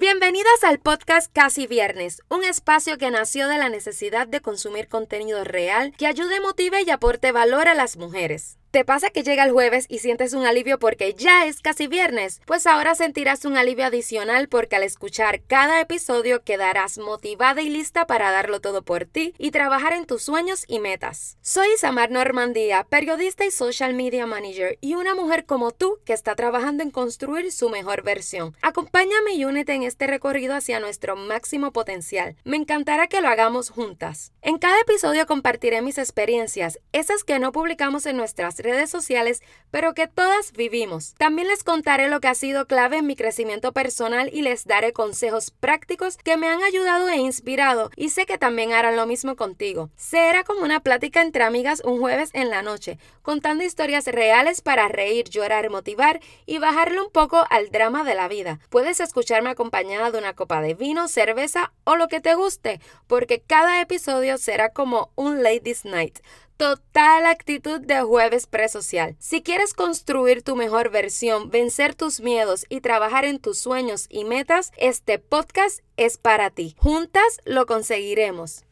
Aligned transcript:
Bienvenidas 0.00 0.62
al 0.62 0.78
podcast 0.78 1.28
Casi 1.32 1.66
Viernes, 1.66 2.22
un 2.28 2.44
espacio 2.44 2.98
que 2.98 3.10
nació 3.10 3.48
de 3.48 3.58
la 3.58 3.68
necesidad 3.68 4.28
de 4.28 4.40
consumir 4.40 4.86
contenido 4.86 5.42
real 5.42 5.92
que 5.98 6.06
ayude, 6.06 6.40
motive 6.40 6.82
y 6.86 6.90
aporte 6.90 7.32
valor 7.32 7.66
a 7.66 7.74
las 7.74 7.96
mujeres. 7.96 8.58
¿Te 8.70 8.84
pasa 8.84 9.08
que 9.08 9.22
llega 9.22 9.44
el 9.44 9.52
jueves 9.52 9.86
y 9.88 10.00
sientes 10.00 10.34
un 10.34 10.44
alivio 10.44 10.78
porque 10.78 11.14
ya 11.14 11.46
es 11.46 11.62
casi 11.62 11.86
viernes? 11.86 12.42
Pues 12.44 12.66
ahora 12.66 12.94
sentirás 12.94 13.46
un 13.46 13.56
alivio 13.56 13.86
adicional 13.86 14.48
porque 14.48 14.76
al 14.76 14.82
escuchar 14.82 15.40
cada 15.40 15.80
episodio 15.80 16.42
quedarás 16.42 16.98
motivada 16.98 17.62
y 17.62 17.70
lista 17.70 18.06
para 18.06 18.30
darlo 18.30 18.60
todo 18.60 18.82
por 18.82 19.06
ti 19.06 19.32
y 19.38 19.52
trabajar 19.52 19.94
en 19.94 20.04
tus 20.04 20.22
sueños 20.22 20.64
y 20.68 20.80
metas. 20.80 21.38
Soy 21.40 21.66
Samar 21.78 22.10
Normandía, 22.10 22.86
periodista 22.90 23.46
y 23.46 23.50
social 23.50 23.94
media 23.94 24.26
manager 24.26 24.76
y 24.82 24.96
una 24.96 25.14
mujer 25.14 25.46
como 25.46 25.70
tú 25.70 26.00
que 26.04 26.12
está 26.12 26.36
trabajando 26.36 26.82
en 26.82 26.90
construir 26.90 27.50
su 27.52 27.70
mejor 27.70 28.02
versión. 28.02 28.54
Acompáñame 28.60 29.32
y 29.32 29.46
únete 29.46 29.72
en 29.72 29.84
este 29.84 30.06
recorrido 30.06 30.54
hacia 30.54 30.78
nuestro 30.78 31.16
máximo 31.16 31.72
potencial. 31.72 32.36
Me 32.44 32.58
encantará 32.58 33.06
que 33.06 33.22
lo 33.22 33.28
hagamos 33.28 33.70
juntas. 33.70 34.32
En 34.42 34.58
cada 34.58 34.78
episodio 34.82 35.26
compartiré 35.26 35.80
mis 35.80 35.96
experiencias, 35.96 36.78
esas 36.92 37.24
que 37.24 37.38
no 37.38 37.50
publicamos 37.50 38.04
en 38.04 38.18
nuestras 38.18 38.57
redes 38.58 38.90
sociales, 38.90 39.42
pero 39.70 39.94
que 39.94 40.06
todas 40.06 40.52
vivimos. 40.52 41.14
También 41.18 41.48
les 41.48 41.64
contaré 41.64 42.08
lo 42.08 42.20
que 42.20 42.28
ha 42.28 42.34
sido 42.34 42.66
clave 42.66 42.98
en 42.98 43.06
mi 43.06 43.16
crecimiento 43.16 43.72
personal 43.72 44.30
y 44.32 44.42
les 44.42 44.64
daré 44.64 44.92
consejos 44.92 45.50
prácticos 45.50 46.16
que 46.16 46.36
me 46.36 46.48
han 46.48 46.62
ayudado 46.62 47.08
e 47.08 47.16
inspirado 47.16 47.90
y 47.96 48.10
sé 48.10 48.26
que 48.26 48.38
también 48.38 48.72
harán 48.72 48.96
lo 48.96 49.06
mismo 49.06 49.36
contigo. 49.36 49.90
Será 49.96 50.44
como 50.44 50.62
una 50.62 50.80
plática 50.80 51.20
entre 51.22 51.44
amigas 51.44 51.82
un 51.84 52.00
jueves 52.00 52.30
en 52.32 52.50
la 52.50 52.62
noche, 52.62 52.98
contando 53.22 53.64
historias 53.64 54.06
reales 54.06 54.60
para 54.60 54.88
reír, 54.88 55.28
llorar, 55.28 55.70
motivar 55.70 56.20
y 56.46 56.58
bajarle 56.58 57.00
un 57.00 57.10
poco 57.10 57.44
al 57.50 57.70
drama 57.70 58.04
de 58.04 58.14
la 58.14 58.28
vida. 58.28 58.58
Puedes 58.70 59.00
escucharme 59.00 59.50
acompañada 59.50 60.10
de 60.10 60.18
una 60.18 60.34
copa 60.34 60.60
de 60.60 60.74
vino, 60.74 61.08
cerveza 61.08 61.72
o 61.84 61.96
lo 61.96 62.08
que 62.08 62.20
te 62.20 62.34
guste, 62.34 62.80
porque 63.06 63.40
cada 63.40 63.80
episodio 63.80 64.38
será 64.38 64.70
como 64.70 65.10
un 65.14 65.42
Ladies 65.42 65.84
Night 65.84 66.18
total 66.58 67.24
actitud 67.24 67.80
de 67.80 68.02
jueves 68.02 68.46
presocial. 68.46 69.16
Si 69.20 69.42
quieres 69.42 69.72
construir 69.72 70.42
tu 70.42 70.56
mejor 70.56 70.90
versión, 70.90 71.50
vencer 71.50 71.94
tus 71.94 72.20
miedos 72.20 72.66
y 72.68 72.80
trabajar 72.80 73.24
en 73.24 73.38
tus 73.38 73.58
sueños 73.58 74.06
y 74.10 74.24
metas, 74.24 74.72
este 74.76 75.18
podcast 75.18 75.80
es 75.96 76.18
para 76.18 76.50
ti. 76.50 76.74
Juntas 76.78 77.40
lo 77.44 77.64
conseguiremos. 77.64 78.64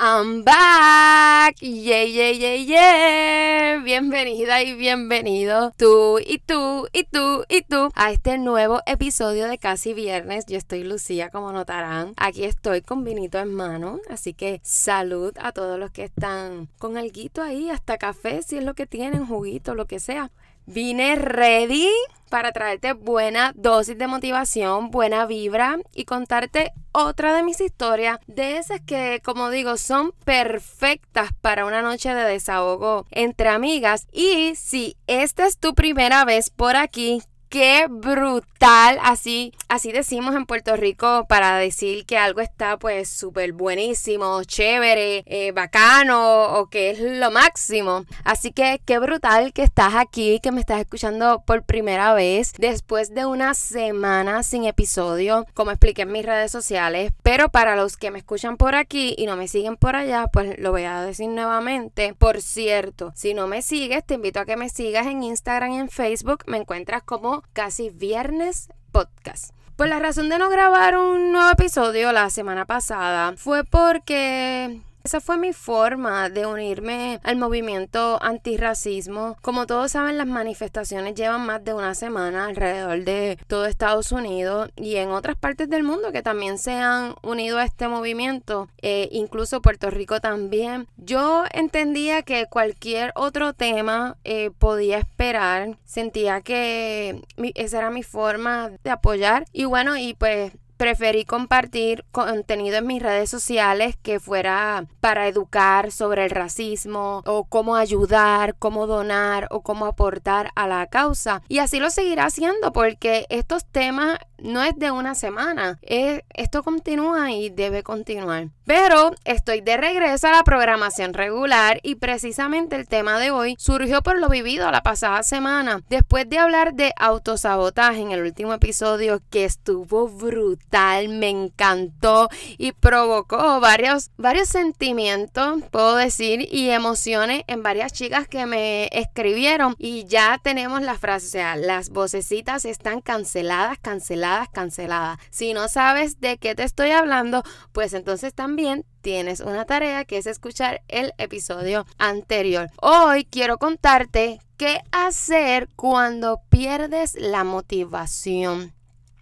I'm 0.00 0.44
back. 0.44 1.56
Yeah, 1.60 2.04
yeah, 2.04 2.30
yeah, 2.30 2.54
yeah. 2.54 3.82
Bienvenida 3.82 4.62
y 4.62 4.76
bienvenido 4.76 5.72
tú 5.76 6.20
y 6.20 6.38
tú 6.38 6.86
y 6.92 7.02
tú 7.02 7.44
y 7.48 7.62
tú 7.62 7.90
a 7.96 8.12
este 8.12 8.38
nuevo 8.38 8.80
episodio 8.86 9.48
de 9.48 9.58
Casi 9.58 9.94
Viernes. 9.94 10.46
Yo 10.46 10.56
estoy 10.56 10.84
Lucía, 10.84 11.30
como 11.30 11.50
notarán. 11.50 12.12
Aquí 12.16 12.44
estoy 12.44 12.82
con 12.82 13.02
vinito 13.02 13.40
en 13.40 13.52
mano. 13.52 13.98
Así 14.08 14.34
que 14.34 14.60
salud 14.62 15.36
a 15.40 15.50
todos 15.50 15.80
los 15.80 15.90
que 15.90 16.04
están 16.04 16.68
con 16.78 16.96
alguito 16.96 17.42
ahí, 17.42 17.68
hasta 17.68 17.98
café, 17.98 18.42
si 18.42 18.58
es 18.58 18.64
lo 18.64 18.74
que 18.74 18.86
tienen, 18.86 19.26
juguito, 19.26 19.74
lo 19.74 19.86
que 19.86 19.98
sea. 19.98 20.30
Vine 20.70 21.16
ready 21.16 21.88
para 22.28 22.52
traerte 22.52 22.92
buena 22.92 23.54
dosis 23.56 23.96
de 23.96 24.06
motivación, 24.06 24.90
buena 24.90 25.24
vibra 25.24 25.78
y 25.94 26.04
contarte 26.04 26.72
otra 26.92 27.34
de 27.34 27.42
mis 27.42 27.62
historias, 27.62 28.18
de 28.26 28.58
esas 28.58 28.82
que, 28.82 29.22
como 29.24 29.48
digo, 29.48 29.78
son 29.78 30.12
perfectas 30.26 31.30
para 31.40 31.64
una 31.64 31.80
noche 31.80 32.14
de 32.14 32.22
desahogo 32.22 33.06
entre 33.10 33.48
amigas. 33.48 34.08
Y 34.12 34.56
si 34.56 34.98
esta 35.06 35.46
es 35.46 35.56
tu 35.56 35.74
primera 35.74 36.26
vez 36.26 36.50
por 36.50 36.76
aquí, 36.76 37.22
qué 37.48 37.86
brutal, 37.88 38.98
así, 39.02 39.52
así 39.68 39.92
decimos 39.92 40.34
en 40.34 40.46
Puerto 40.46 40.76
Rico 40.76 41.26
para 41.28 41.56
decir 41.56 42.04
que 42.04 42.18
algo 42.18 42.40
está 42.40 42.78
pues 42.78 43.08
súper 43.08 43.52
buenísimo, 43.52 44.42
chévere, 44.44 45.22
eh, 45.26 45.52
bacano 45.52 46.58
o 46.58 46.66
que 46.68 46.90
es 46.90 47.00
lo 47.00 47.30
máximo. 47.30 48.04
Así 48.24 48.52
que 48.52 48.80
qué 48.84 48.98
brutal 48.98 49.52
que 49.52 49.62
estás 49.62 49.94
aquí, 49.94 50.40
que 50.40 50.52
me 50.52 50.60
estás 50.60 50.80
escuchando 50.80 51.42
por 51.46 51.62
primera 51.62 52.12
vez 52.14 52.52
después 52.58 53.14
de 53.14 53.26
una 53.26 53.54
semana 53.54 54.42
sin 54.42 54.64
episodio, 54.64 55.46
como 55.54 55.70
expliqué 55.70 56.02
en 56.02 56.12
mis 56.12 56.26
redes 56.26 56.52
sociales. 56.52 57.12
Pero 57.22 57.48
para 57.48 57.76
los 57.76 57.96
que 57.96 58.10
me 58.10 58.18
escuchan 58.18 58.56
por 58.56 58.74
aquí 58.74 59.14
y 59.16 59.26
no 59.26 59.36
me 59.36 59.48
siguen 59.48 59.76
por 59.76 59.96
allá, 59.96 60.26
pues 60.32 60.58
lo 60.58 60.72
voy 60.72 60.84
a 60.84 61.02
decir 61.02 61.28
nuevamente. 61.28 62.14
Por 62.14 62.42
cierto, 62.42 63.12
si 63.14 63.34
no 63.34 63.46
me 63.46 63.62
sigues, 63.62 64.04
te 64.04 64.14
invito 64.14 64.40
a 64.40 64.46
que 64.46 64.56
me 64.56 64.68
sigas 64.68 65.06
en 65.06 65.22
Instagram 65.22 65.72
y 65.72 65.78
en 65.78 65.88
Facebook. 65.88 66.44
Me 66.46 66.58
encuentras 66.58 67.02
como 67.02 67.37
Casi 67.52 67.90
Viernes 67.90 68.68
Podcast. 68.92 69.54
Pues 69.76 69.88
la 69.88 69.98
razón 69.98 70.28
de 70.28 70.38
no 70.38 70.48
grabar 70.50 70.96
un 70.96 71.30
nuevo 71.32 71.50
episodio 71.50 72.12
la 72.12 72.30
semana 72.30 72.64
pasada 72.64 73.34
fue 73.36 73.64
porque 73.64 74.80
esa 75.08 75.22
fue 75.22 75.38
mi 75.38 75.54
forma 75.54 76.28
de 76.28 76.44
unirme 76.44 77.18
al 77.22 77.36
movimiento 77.36 78.22
antirracismo. 78.22 79.38
Como 79.40 79.66
todos 79.66 79.92
saben, 79.92 80.18
las 80.18 80.26
manifestaciones 80.26 81.14
llevan 81.14 81.46
más 81.46 81.64
de 81.64 81.72
una 81.72 81.94
semana 81.94 82.44
alrededor 82.44 83.04
de 83.04 83.38
todo 83.46 83.64
Estados 83.64 84.12
Unidos 84.12 84.70
y 84.76 84.96
en 84.96 85.08
otras 85.08 85.36
partes 85.36 85.70
del 85.70 85.82
mundo 85.82 86.12
que 86.12 86.20
también 86.20 86.58
se 86.58 86.72
han 86.72 87.14
unido 87.22 87.56
a 87.56 87.64
este 87.64 87.88
movimiento, 87.88 88.68
eh, 88.82 89.08
incluso 89.10 89.62
Puerto 89.62 89.88
Rico 89.88 90.20
también. 90.20 90.88
Yo 90.98 91.44
entendía 91.52 92.20
que 92.20 92.44
cualquier 92.44 93.12
otro 93.14 93.54
tema 93.54 94.18
eh, 94.24 94.50
podía 94.58 94.98
esperar, 94.98 95.78
sentía 95.86 96.42
que 96.42 97.22
esa 97.54 97.78
era 97.78 97.88
mi 97.88 98.02
forma 98.02 98.72
de 98.84 98.90
apoyar 98.90 99.46
y 99.54 99.64
bueno, 99.64 99.96
y 99.96 100.12
pues 100.12 100.52
preferí 100.78 101.26
compartir 101.26 102.04
contenido 102.12 102.78
en 102.78 102.86
mis 102.86 103.02
redes 103.02 103.28
sociales 103.28 103.96
que 104.00 104.20
fuera 104.20 104.86
para 105.00 105.28
educar 105.28 105.92
sobre 105.92 106.24
el 106.24 106.30
racismo 106.30 107.22
o 107.26 107.44
cómo 107.44 107.76
ayudar, 107.76 108.56
cómo 108.58 108.86
donar 108.86 109.48
o 109.50 109.60
cómo 109.62 109.84
aportar 109.84 110.50
a 110.54 110.66
la 110.66 110.86
causa. 110.86 111.42
Y 111.48 111.58
así 111.58 111.80
lo 111.80 111.90
seguirá 111.90 112.26
haciendo 112.26 112.72
porque 112.72 113.26
estos 113.28 113.66
temas 113.66 114.18
no 114.38 114.62
es 114.62 114.78
de 114.78 114.90
una 114.90 115.14
semana. 115.14 115.78
esto 115.82 116.62
continúa 116.62 117.32
y 117.32 117.50
debe 117.50 117.82
continuar. 117.82 118.48
Pero 118.68 119.14
estoy 119.24 119.62
de 119.62 119.78
regreso 119.78 120.26
a 120.28 120.32
la 120.32 120.42
programación 120.42 121.14
regular 121.14 121.80
y 121.82 121.94
precisamente 121.94 122.76
el 122.76 122.86
tema 122.86 123.18
de 123.18 123.30
hoy 123.30 123.56
surgió 123.58 124.02
por 124.02 124.18
lo 124.18 124.28
vivido 124.28 124.70
la 124.70 124.82
pasada 124.82 125.22
semana. 125.22 125.80
Después 125.88 126.28
de 126.28 126.36
hablar 126.36 126.74
de 126.74 126.92
autosabotaje 126.98 128.02
en 128.02 128.12
el 128.12 128.20
último 128.20 128.52
episodio 128.52 129.22
que 129.30 129.46
estuvo 129.46 130.06
brutal, 130.06 131.08
me 131.08 131.30
encantó 131.30 132.28
y 132.58 132.72
provocó 132.72 133.58
varios, 133.58 134.10
varios 134.18 134.50
sentimientos, 134.50 135.62
puedo 135.70 135.96
decir, 135.96 136.46
y 136.52 136.68
emociones 136.68 137.44
en 137.46 137.62
varias 137.62 137.94
chicas 137.94 138.28
que 138.28 138.44
me 138.44 138.90
escribieron. 138.92 139.76
Y 139.78 140.04
ya 140.04 140.38
tenemos 140.42 140.82
la 140.82 140.98
frase, 140.98 141.26
o 141.26 141.30
sea, 141.30 141.56
las 141.56 141.88
vocecitas 141.88 142.66
están 142.66 143.00
canceladas, 143.00 143.78
canceladas 143.78 144.50
canceladas, 144.50 145.18
Si 145.30 145.54
no 145.54 145.68
sabes 145.68 146.20
de 146.20 146.36
qué 146.36 146.54
te 146.54 146.64
estoy 146.64 146.90
hablando, 146.90 147.42
pues 147.72 147.94
entonces 147.94 148.34
también 148.34 148.57
tienes 149.02 149.38
una 149.38 149.64
tarea 149.66 150.04
que 150.04 150.18
es 150.18 150.26
escuchar 150.26 150.82
el 150.88 151.12
episodio 151.16 151.86
anterior. 151.96 152.68
Hoy 152.82 153.24
quiero 153.24 153.58
contarte 153.58 154.40
qué 154.56 154.80
hacer 154.90 155.68
cuando 155.76 156.40
pierdes 156.48 157.14
la 157.14 157.44
motivación. 157.44 158.74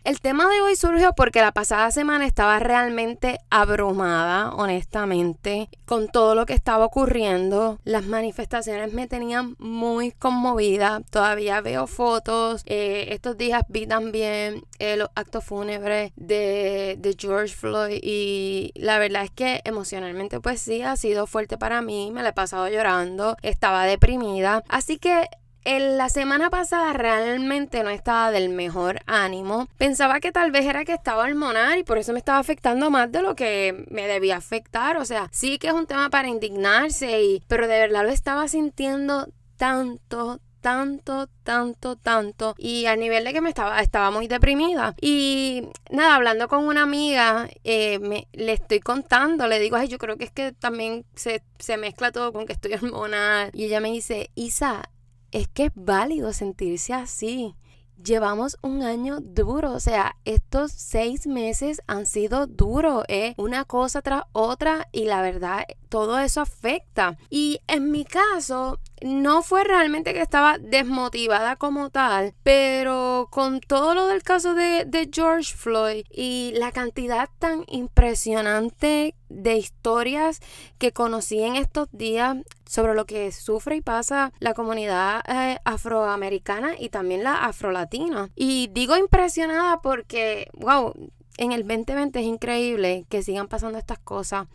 El 0.06 0.20
tema 0.20 0.48
de 0.48 0.60
hoy 0.60 0.76
surgió 0.76 1.14
porque 1.14 1.40
la 1.40 1.50
pasada 1.50 1.90
semana 1.90 2.26
estaba 2.26 2.60
realmente 2.60 3.40
abrumada, 3.50 4.52
honestamente, 4.52 5.68
con 5.84 6.06
todo 6.06 6.36
lo 6.36 6.46
que 6.46 6.52
estaba 6.52 6.84
ocurriendo. 6.84 7.80
Las 7.82 8.06
manifestaciones 8.06 8.92
me 8.92 9.08
tenían 9.08 9.56
muy 9.58 10.12
conmovida. 10.12 11.02
Todavía 11.10 11.60
veo 11.60 11.88
fotos. 11.88 12.62
Eh, 12.66 13.08
estos 13.10 13.36
días 13.36 13.64
vi 13.68 13.88
también 13.88 14.62
eh, 14.78 14.96
los 14.96 15.08
actos 15.16 15.42
fúnebres 15.42 16.12
de, 16.14 16.94
de 17.00 17.16
George 17.18 17.56
Floyd 17.56 17.98
y 18.00 18.70
la 18.76 19.00
verdad 19.00 19.24
es 19.24 19.32
que 19.32 19.60
emocionalmente 19.64 20.38
pues 20.38 20.60
sí 20.60 20.82
ha 20.82 20.94
sido 20.94 21.26
fuerte 21.26 21.58
para 21.58 21.82
mí. 21.82 22.12
Me 22.12 22.22
la 22.22 22.28
he 22.28 22.32
pasado 22.32 22.68
llorando. 22.68 23.36
Estaba 23.42 23.86
deprimida. 23.86 24.62
Así 24.68 24.98
que 24.98 25.26
la 25.66 26.08
semana 26.08 26.48
pasada 26.48 26.92
realmente 26.92 27.82
no 27.82 27.90
estaba 27.90 28.30
del 28.30 28.50
mejor 28.50 29.00
ánimo. 29.06 29.68
Pensaba 29.76 30.20
que 30.20 30.30
tal 30.30 30.52
vez 30.52 30.64
era 30.64 30.84
que 30.84 30.92
estaba 30.92 31.24
hormonal 31.24 31.78
y 31.78 31.82
por 31.82 31.98
eso 31.98 32.12
me 32.12 32.20
estaba 32.20 32.38
afectando 32.38 32.88
más 32.88 33.10
de 33.10 33.22
lo 33.22 33.34
que 33.34 33.84
me 33.90 34.06
debía 34.06 34.36
afectar. 34.36 34.96
O 34.96 35.04
sea, 35.04 35.28
sí 35.32 35.58
que 35.58 35.68
es 35.68 35.72
un 35.72 35.86
tema 35.86 36.08
para 36.08 36.28
indignarse, 36.28 37.20
y, 37.20 37.42
pero 37.48 37.66
de 37.66 37.80
verdad 37.80 38.04
lo 38.04 38.10
estaba 38.10 38.46
sintiendo 38.46 39.28
tanto, 39.56 40.40
tanto, 40.60 41.28
tanto, 41.42 41.96
tanto. 41.96 42.54
Y 42.58 42.86
a 42.86 42.94
nivel 42.94 43.24
de 43.24 43.32
que 43.32 43.40
me 43.40 43.48
estaba, 43.48 43.80
estaba 43.80 44.12
muy 44.12 44.28
deprimida. 44.28 44.94
Y 45.00 45.68
nada, 45.90 46.14
hablando 46.14 46.46
con 46.46 46.64
una 46.64 46.82
amiga, 46.82 47.48
eh, 47.64 48.26
le 48.32 48.52
estoy 48.52 48.78
contando, 48.78 49.48
le 49.48 49.58
digo, 49.58 49.76
ay, 49.76 49.88
yo 49.88 49.98
creo 49.98 50.16
que 50.16 50.24
es 50.24 50.32
que 50.32 50.52
también 50.52 51.04
se, 51.16 51.42
se 51.58 51.76
mezcla 51.76 52.12
todo 52.12 52.32
con 52.32 52.46
que 52.46 52.52
estoy 52.52 52.74
hormonal. 52.74 53.50
Y 53.52 53.64
ella 53.64 53.80
me 53.80 53.90
dice, 53.90 54.30
Isa, 54.36 54.88
es 55.36 55.48
que 55.48 55.66
es 55.66 55.72
válido 55.74 56.32
sentirse 56.32 56.94
así 56.94 57.54
llevamos 58.02 58.56
un 58.62 58.82
año 58.82 59.20
duro, 59.20 59.72
o 59.72 59.80
sea, 59.80 60.16
estos 60.24 60.72
seis 60.72 61.26
meses 61.26 61.80
han 61.86 62.06
sido 62.06 62.46
duros, 62.46 63.04
¿eh? 63.08 63.34
una 63.36 63.64
cosa 63.64 64.02
tras 64.02 64.24
otra 64.32 64.88
y 64.92 65.04
la 65.04 65.22
verdad 65.22 65.64
todo 65.88 66.18
eso 66.18 66.40
afecta. 66.40 67.16
Y 67.30 67.60
en 67.66 67.90
mi 67.90 68.04
caso, 68.04 68.78
no 69.02 69.42
fue 69.42 69.64
realmente 69.64 70.14
que 70.14 70.22
estaba 70.22 70.58
desmotivada 70.58 71.56
como 71.56 71.90
tal, 71.90 72.34
pero 72.42 73.28
con 73.30 73.60
todo 73.60 73.94
lo 73.94 74.06
del 74.06 74.22
caso 74.22 74.54
de, 74.54 74.86
George 75.12 75.54
Floyd 75.54 76.04
y 76.10 76.52
la 76.56 76.72
cantidad 76.72 77.28
tan 77.38 77.64
impresionante 77.68 79.14
de 79.28 79.56
historias 79.56 80.40
que 80.78 80.92
conocí 80.92 81.42
en 81.42 81.56
estos 81.56 81.88
días 81.92 82.38
sobre 82.64 82.94
lo 82.94 83.06
que 83.06 83.30
sufre 83.32 83.76
y 83.76 83.80
pasa 83.80 84.32
la 84.40 84.54
comunidad 84.54 85.22
eh, 85.28 85.58
afroamericana 85.64 86.74
y 86.78 86.88
también 86.88 87.22
la 87.22 87.44
afrolatina. 87.44 88.30
Y 88.34 88.68
digo 88.72 88.96
impresionada 88.96 89.80
porque, 89.80 90.48
wow, 90.54 90.92
en 91.38 91.52
el 91.52 91.66
2020 91.66 92.18
es 92.18 92.26
increíble 92.26 93.04
que 93.08 93.22
sigan 93.22 93.48
pasando 93.48 93.78
estas 93.78 93.98
cosas. 93.98 94.46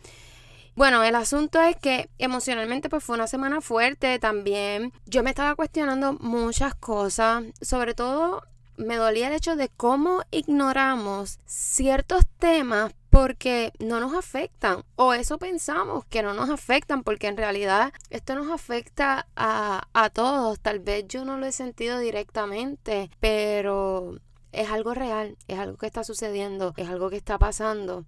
Bueno, 0.74 1.02
el 1.02 1.14
asunto 1.14 1.60
es 1.60 1.76
que 1.76 2.08
emocionalmente 2.18 2.88
pues 2.88 3.04
fue 3.04 3.16
una 3.16 3.26
semana 3.26 3.60
fuerte 3.60 4.18
también. 4.18 4.92
Yo 5.04 5.22
me 5.22 5.30
estaba 5.30 5.54
cuestionando 5.54 6.14
muchas 6.14 6.74
cosas, 6.74 7.44
sobre 7.60 7.94
todo 7.94 8.42
me 8.78 8.96
dolía 8.96 9.28
el 9.28 9.34
hecho 9.34 9.54
de 9.54 9.68
cómo 9.68 10.22
ignoramos 10.30 11.38
ciertos 11.44 12.26
temas 12.38 12.94
porque 13.10 13.72
no 13.78 14.00
nos 14.00 14.14
afectan 14.14 14.84
o 14.96 15.12
eso 15.12 15.38
pensamos 15.38 16.06
que 16.06 16.22
no 16.22 16.32
nos 16.32 16.48
afectan 16.48 17.02
porque 17.02 17.26
en 17.26 17.36
realidad 17.36 17.92
esto 18.08 18.34
nos 18.34 18.50
afecta 18.50 19.26
a, 19.36 19.88
a 19.92 20.08
todos. 20.08 20.58
Tal 20.60 20.80
vez 20.80 21.06
yo 21.06 21.26
no 21.26 21.36
lo 21.36 21.44
he 21.44 21.52
sentido 21.52 21.98
directamente, 21.98 23.10
pero 23.20 24.18
es 24.52 24.70
algo 24.70 24.94
real, 24.94 25.36
es 25.48 25.58
algo 25.58 25.76
que 25.76 25.86
está 25.86 26.04
sucediendo, 26.04 26.72
es 26.78 26.88
algo 26.88 27.10
que 27.10 27.16
está 27.16 27.38
pasando. 27.38 28.06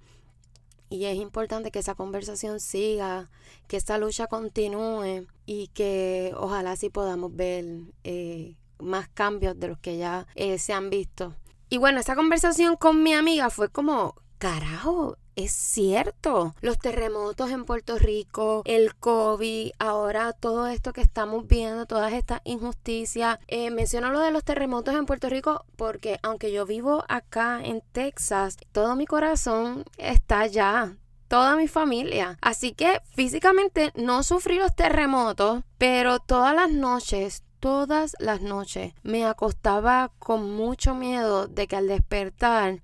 Y 0.90 1.06
es 1.06 1.16
importante 1.16 1.70
que 1.70 1.78
esa 1.78 1.94
conversación 1.94 2.60
siga, 2.60 3.30
que 3.66 3.76
esta 3.76 3.98
lucha 3.98 4.26
continúe 4.26 5.26
y 5.46 5.68
que 5.68 6.32
ojalá 6.36 6.76
sí 6.76 6.90
podamos 6.90 7.34
ver 7.34 7.64
eh, 8.04 8.56
más 8.78 9.08
cambios 9.08 9.58
de 9.58 9.68
los 9.68 9.78
que 9.78 9.96
ya 9.96 10.26
eh, 10.34 10.58
se 10.58 10.72
han 10.72 10.90
visto. 10.90 11.34
Y 11.68 11.78
bueno, 11.78 11.98
esa 12.00 12.14
conversación 12.14 12.76
con 12.76 13.02
mi 13.02 13.14
amiga 13.14 13.50
fue 13.50 13.68
como, 13.68 14.14
carajo, 14.38 15.16
es 15.36 15.52
cierto. 15.52 16.54
Los 16.60 16.78
terremotos 16.78 17.50
en 17.50 17.64
Puerto 17.64 17.98
Rico, 17.98 18.62
el 18.64 18.94
COVID, 18.94 19.72
ahora 19.78 20.32
todo 20.32 20.66
esto 20.66 20.92
que 20.92 21.00
estamos 21.00 21.46
viendo, 21.46 21.86
todas 21.86 22.12
estas 22.12 22.40
injusticias. 22.44 23.38
Eh, 23.48 23.70
menciono 23.70 24.10
lo 24.10 24.20
de 24.20 24.30
los 24.30 24.44
terremotos 24.44 24.94
en 24.94 25.06
Puerto 25.06 25.28
Rico 25.28 25.64
porque 25.76 26.18
aunque 26.22 26.52
yo 26.52 26.66
vivo 26.66 27.04
acá 27.08 27.60
en 27.62 27.82
Texas, 27.92 28.56
todo 28.72 28.96
mi 28.96 29.06
corazón 29.06 29.84
está 29.98 30.40
allá. 30.40 30.96
Toda 31.28 31.56
mi 31.56 31.68
familia. 31.68 32.38
Así 32.42 32.72
que 32.72 33.00
físicamente 33.14 33.92
no 33.96 34.22
sufrí 34.22 34.58
los 34.58 34.74
terremotos, 34.74 35.64
pero 35.78 36.20
todas 36.20 36.54
las 36.54 36.70
noches, 36.70 37.42
todas 37.60 38.14
las 38.20 38.40
noches 38.40 38.92
me 39.02 39.24
acostaba 39.24 40.12
con 40.18 40.54
mucho 40.54 40.94
miedo 40.94 41.48
de 41.48 41.66
que 41.66 41.76
al 41.76 41.88
despertar 41.88 42.82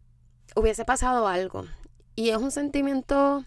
hubiese 0.57 0.85
pasado 0.85 1.29
algo. 1.29 1.67
Y 2.17 2.31
es 2.31 2.37
un 2.37 2.51
sentimiento 2.51 3.45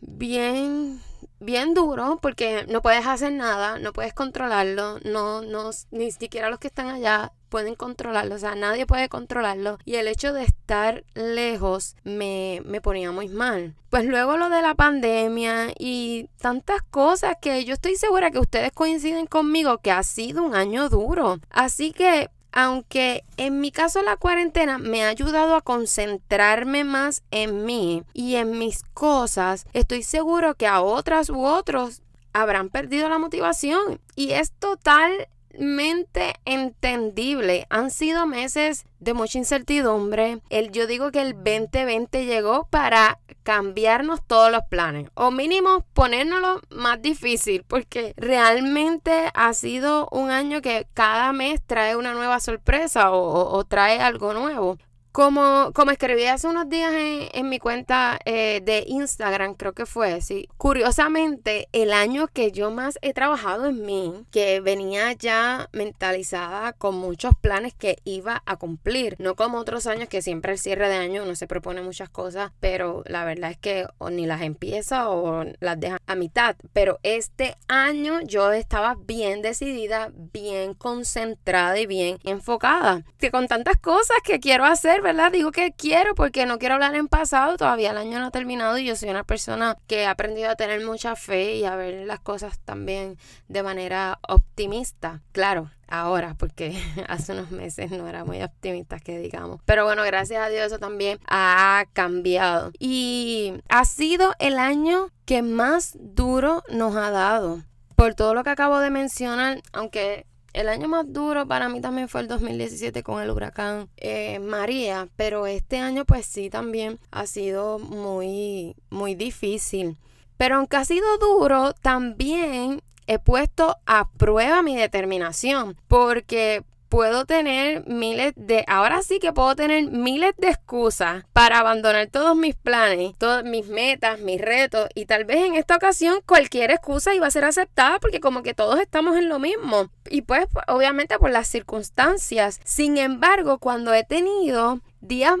bien, 0.00 1.00
bien 1.40 1.74
duro 1.74 2.18
porque 2.20 2.66
no 2.68 2.82
puedes 2.82 3.06
hacer 3.06 3.32
nada, 3.32 3.78
no 3.78 3.92
puedes 3.92 4.12
controlarlo, 4.14 4.98
no, 5.04 5.42
no, 5.42 5.70
ni 5.90 6.10
siquiera 6.12 6.50
los 6.50 6.58
que 6.58 6.68
están 6.68 6.88
allá 6.88 7.32
pueden 7.48 7.74
controlarlo, 7.74 8.34
o 8.34 8.38
sea, 8.38 8.54
nadie 8.54 8.86
puede 8.86 9.10
controlarlo. 9.10 9.78
Y 9.84 9.96
el 9.96 10.08
hecho 10.08 10.32
de 10.32 10.42
estar 10.42 11.04
lejos 11.12 11.96
me, 12.02 12.62
me 12.64 12.80
ponía 12.80 13.12
muy 13.12 13.28
mal. 13.28 13.74
Pues 13.90 14.06
luego 14.06 14.38
lo 14.38 14.48
de 14.48 14.62
la 14.62 14.74
pandemia 14.74 15.74
y 15.78 16.30
tantas 16.40 16.80
cosas 16.80 17.36
que 17.42 17.62
yo 17.66 17.74
estoy 17.74 17.96
segura 17.96 18.30
que 18.30 18.38
ustedes 18.38 18.72
coinciden 18.72 19.26
conmigo 19.26 19.78
que 19.78 19.90
ha 19.92 20.02
sido 20.02 20.42
un 20.42 20.54
año 20.54 20.88
duro. 20.88 21.40
Así 21.50 21.92
que 21.92 22.30
aunque 22.52 23.24
en 23.36 23.60
mi 23.60 23.72
caso 23.72 24.02
la 24.02 24.16
cuarentena 24.16 24.78
me 24.78 25.04
ha 25.04 25.08
ayudado 25.08 25.56
a 25.56 25.62
concentrarme 25.62 26.84
más 26.84 27.22
en 27.30 27.64
mí 27.64 28.04
y 28.12 28.36
en 28.36 28.58
mis 28.58 28.82
cosas, 28.94 29.66
estoy 29.72 30.02
seguro 30.02 30.54
que 30.54 30.66
a 30.66 30.82
otras 30.82 31.30
u 31.30 31.44
otros 31.44 32.02
habrán 32.32 32.68
perdido 32.68 33.08
la 33.08 33.18
motivación. 33.18 34.00
Y 34.16 34.32
es 34.32 34.52
total 34.52 35.28
mente 35.58 36.34
entendible. 36.44 37.66
Han 37.70 37.90
sido 37.90 38.26
meses 38.26 38.84
de 38.98 39.14
mucha 39.14 39.38
incertidumbre. 39.38 40.40
El, 40.50 40.70
yo 40.70 40.86
digo 40.86 41.10
que 41.10 41.20
el 41.20 41.34
2020 41.34 42.26
llegó 42.26 42.68
para 42.70 43.18
cambiarnos 43.42 44.20
todos 44.24 44.52
los 44.52 44.62
planes 44.68 45.10
o 45.14 45.32
mínimo 45.32 45.84
ponérnoslo 45.94 46.60
más 46.70 47.02
difícil 47.02 47.64
porque 47.66 48.14
realmente 48.16 49.30
ha 49.34 49.52
sido 49.52 50.08
un 50.12 50.30
año 50.30 50.62
que 50.62 50.86
cada 50.94 51.32
mes 51.32 51.60
trae 51.66 51.96
una 51.96 52.12
nueva 52.12 52.38
sorpresa 52.38 53.10
o 53.10 53.64
trae 53.64 53.98
algo 53.98 54.32
nuevo. 54.32 54.78
Como, 55.12 55.72
como 55.74 55.90
escribí 55.90 56.24
hace 56.24 56.48
unos 56.48 56.70
días 56.70 56.90
en, 56.94 57.48
mi 57.50 57.58
cuenta 57.58 58.18
eh, 58.24 58.62
de 58.64 58.84
Instagram, 58.86 59.54
creo 59.54 59.74
que 59.74 59.84
fue, 59.84 60.22
sí. 60.22 60.48
Curiosamente, 60.56 61.68
el 61.72 61.92
año 61.92 62.28
que 62.28 62.50
yo 62.50 62.70
más 62.70 62.98
he 63.02 63.12
trabajado 63.12 63.66
en 63.66 63.84
mí, 63.84 64.24
que 64.30 64.60
venía 64.60 65.12
ya 65.12 65.68
mentalizada 65.72 66.72
con 66.72 66.94
muchos 66.94 67.34
planes 67.38 67.74
que 67.74 67.98
iba 68.04 68.42
a 68.46 68.56
cumplir. 68.56 69.16
No 69.18 69.34
como 69.36 69.58
otros 69.58 69.86
años 69.86 70.08
que 70.08 70.22
siempre 70.22 70.52
el 70.52 70.58
cierre 70.58 70.88
de 70.88 70.96
año 70.96 71.24
uno 71.24 71.34
se 71.34 71.46
propone 71.46 71.82
muchas 71.82 72.08
cosas, 72.08 72.52
pero 72.58 73.02
la 73.06 73.24
verdad 73.24 73.50
es 73.50 73.58
que 73.58 73.86
o 73.98 74.08
ni 74.08 74.24
las 74.24 74.40
empieza 74.40 75.10
o 75.10 75.44
las 75.60 75.78
deja 75.78 75.98
a 76.06 76.14
mitad. 76.14 76.56
Pero 76.72 76.98
este 77.02 77.56
año 77.68 78.20
yo 78.22 78.50
estaba 78.52 78.96
bien 78.98 79.42
decidida, 79.42 80.10
bien 80.32 80.72
concentrada 80.72 81.78
y 81.78 81.86
bien 81.86 82.18
enfocada. 82.24 83.04
Que 83.18 83.30
con 83.30 83.46
tantas 83.46 83.76
cosas 83.76 84.16
que 84.24 84.40
quiero 84.40 84.64
hacer, 84.64 85.01
¿verdad? 85.02 85.32
Digo 85.32 85.52
que 85.52 85.72
quiero 85.72 86.14
porque 86.14 86.46
no 86.46 86.58
quiero 86.58 86.74
hablar 86.74 86.94
en 86.94 87.08
pasado, 87.08 87.56
todavía 87.56 87.90
el 87.90 87.98
año 87.98 88.18
no 88.18 88.26
ha 88.26 88.30
terminado 88.30 88.78
y 88.78 88.84
yo 88.84 88.96
soy 88.96 89.10
una 89.10 89.24
persona 89.24 89.76
que 89.86 90.06
ha 90.06 90.12
aprendido 90.12 90.50
a 90.50 90.56
tener 90.56 90.84
mucha 90.84 91.16
fe 91.16 91.56
y 91.56 91.64
a 91.64 91.76
ver 91.76 92.06
las 92.06 92.20
cosas 92.20 92.58
también 92.60 93.18
de 93.48 93.62
manera 93.62 94.18
optimista. 94.26 95.20
Claro, 95.32 95.70
ahora, 95.88 96.34
porque 96.38 96.80
hace 97.08 97.32
unos 97.32 97.50
meses 97.50 97.90
no 97.90 98.08
era 98.08 98.24
muy 98.24 98.42
optimista 98.42 98.98
que 98.98 99.18
digamos. 99.18 99.60
Pero 99.66 99.84
bueno, 99.84 100.02
gracias 100.04 100.44
a 100.44 100.48
Dios 100.48 100.66
eso 100.66 100.78
también 100.78 101.18
ha 101.28 101.84
cambiado. 101.92 102.72
Y 102.78 103.54
ha 103.68 103.84
sido 103.84 104.34
el 104.38 104.58
año 104.58 105.10
que 105.26 105.42
más 105.42 105.96
duro 106.00 106.62
nos 106.70 106.96
ha 106.96 107.10
dado. 107.10 107.62
Por 107.96 108.14
todo 108.14 108.34
lo 108.34 108.42
que 108.42 108.50
acabo 108.50 108.78
de 108.78 108.90
mencionar, 108.90 109.62
aunque 109.72 110.26
el 110.52 110.68
año 110.68 110.88
más 110.88 111.12
duro 111.12 111.46
para 111.46 111.68
mí 111.68 111.80
también 111.80 112.08
fue 112.08 112.20
el 112.20 112.28
2017 112.28 113.02
con 113.02 113.22
el 113.22 113.30
huracán 113.30 113.88
eh, 113.96 114.38
María, 114.38 115.08
pero 115.16 115.46
este 115.46 115.78
año 115.78 116.04
pues 116.04 116.26
sí 116.26 116.50
también 116.50 116.98
ha 117.10 117.26
sido 117.26 117.78
muy, 117.78 118.76
muy 118.90 119.14
difícil. 119.14 119.96
Pero 120.36 120.56
aunque 120.56 120.76
ha 120.76 120.84
sido 120.84 121.18
duro, 121.18 121.72
también 121.72 122.82
he 123.06 123.18
puesto 123.18 123.76
a 123.86 124.10
prueba 124.10 124.62
mi 124.62 124.76
determinación, 124.76 125.76
porque 125.88 126.64
puedo 126.92 127.24
tener 127.24 127.88
miles 127.88 128.34
de, 128.36 128.66
ahora 128.68 129.00
sí 129.00 129.18
que 129.18 129.32
puedo 129.32 129.56
tener 129.56 129.90
miles 129.90 130.34
de 130.36 130.50
excusas 130.50 131.24
para 131.32 131.58
abandonar 131.58 132.08
todos 132.08 132.36
mis 132.36 132.54
planes, 132.54 133.16
todas 133.16 133.44
mis 133.44 133.66
metas, 133.66 134.20
mis 134.20 134.38
retos 134.38 134.90
y 134.94 135.06
tal 135.06 135.24
vez 135.24 135.38
en 135.38 135.54
esta 135.54 135.74
ocasión 135.74 136.20
cualquier 136.26 136.70
excusa 136.70 137.14
iba 137.14 137.26
a 137.26 137.30
ser 137.30 137.46
aceptada 137.46 137.98
porque 137.98 138.20
como 138.20 138.42
que 138.42 138.52
todos 138.52 138.78
estamos 138.78 139.16
en 139.16 139.30
lo 139.30 139.38
mismo 139.38 139.88
y 140.10 140.20
pues 140.20 140.44
obviamente 140.68 141.18
por 141.18 141.30
las 141.30 141.48
circunstancias. 141.48 142.60
Sin 142.62 142.98
embargo, 142.98 143.56
cuando 143.56 143.94
he 143.94 144.04
tenido 144.04 144.82
días 145.00 145.36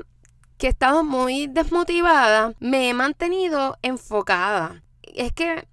que 0.56 0.68
he 0.68 0.70
estado 0.70 1.04
muy 1.04 1.48
desmotivada, 1.48 2.54
me 2.60 2.88
he 2.88 2.94
mantenido 2.94 3.76
enfocada. 3.82 4.82
Es 5.02 5.34
que 5.34 5.68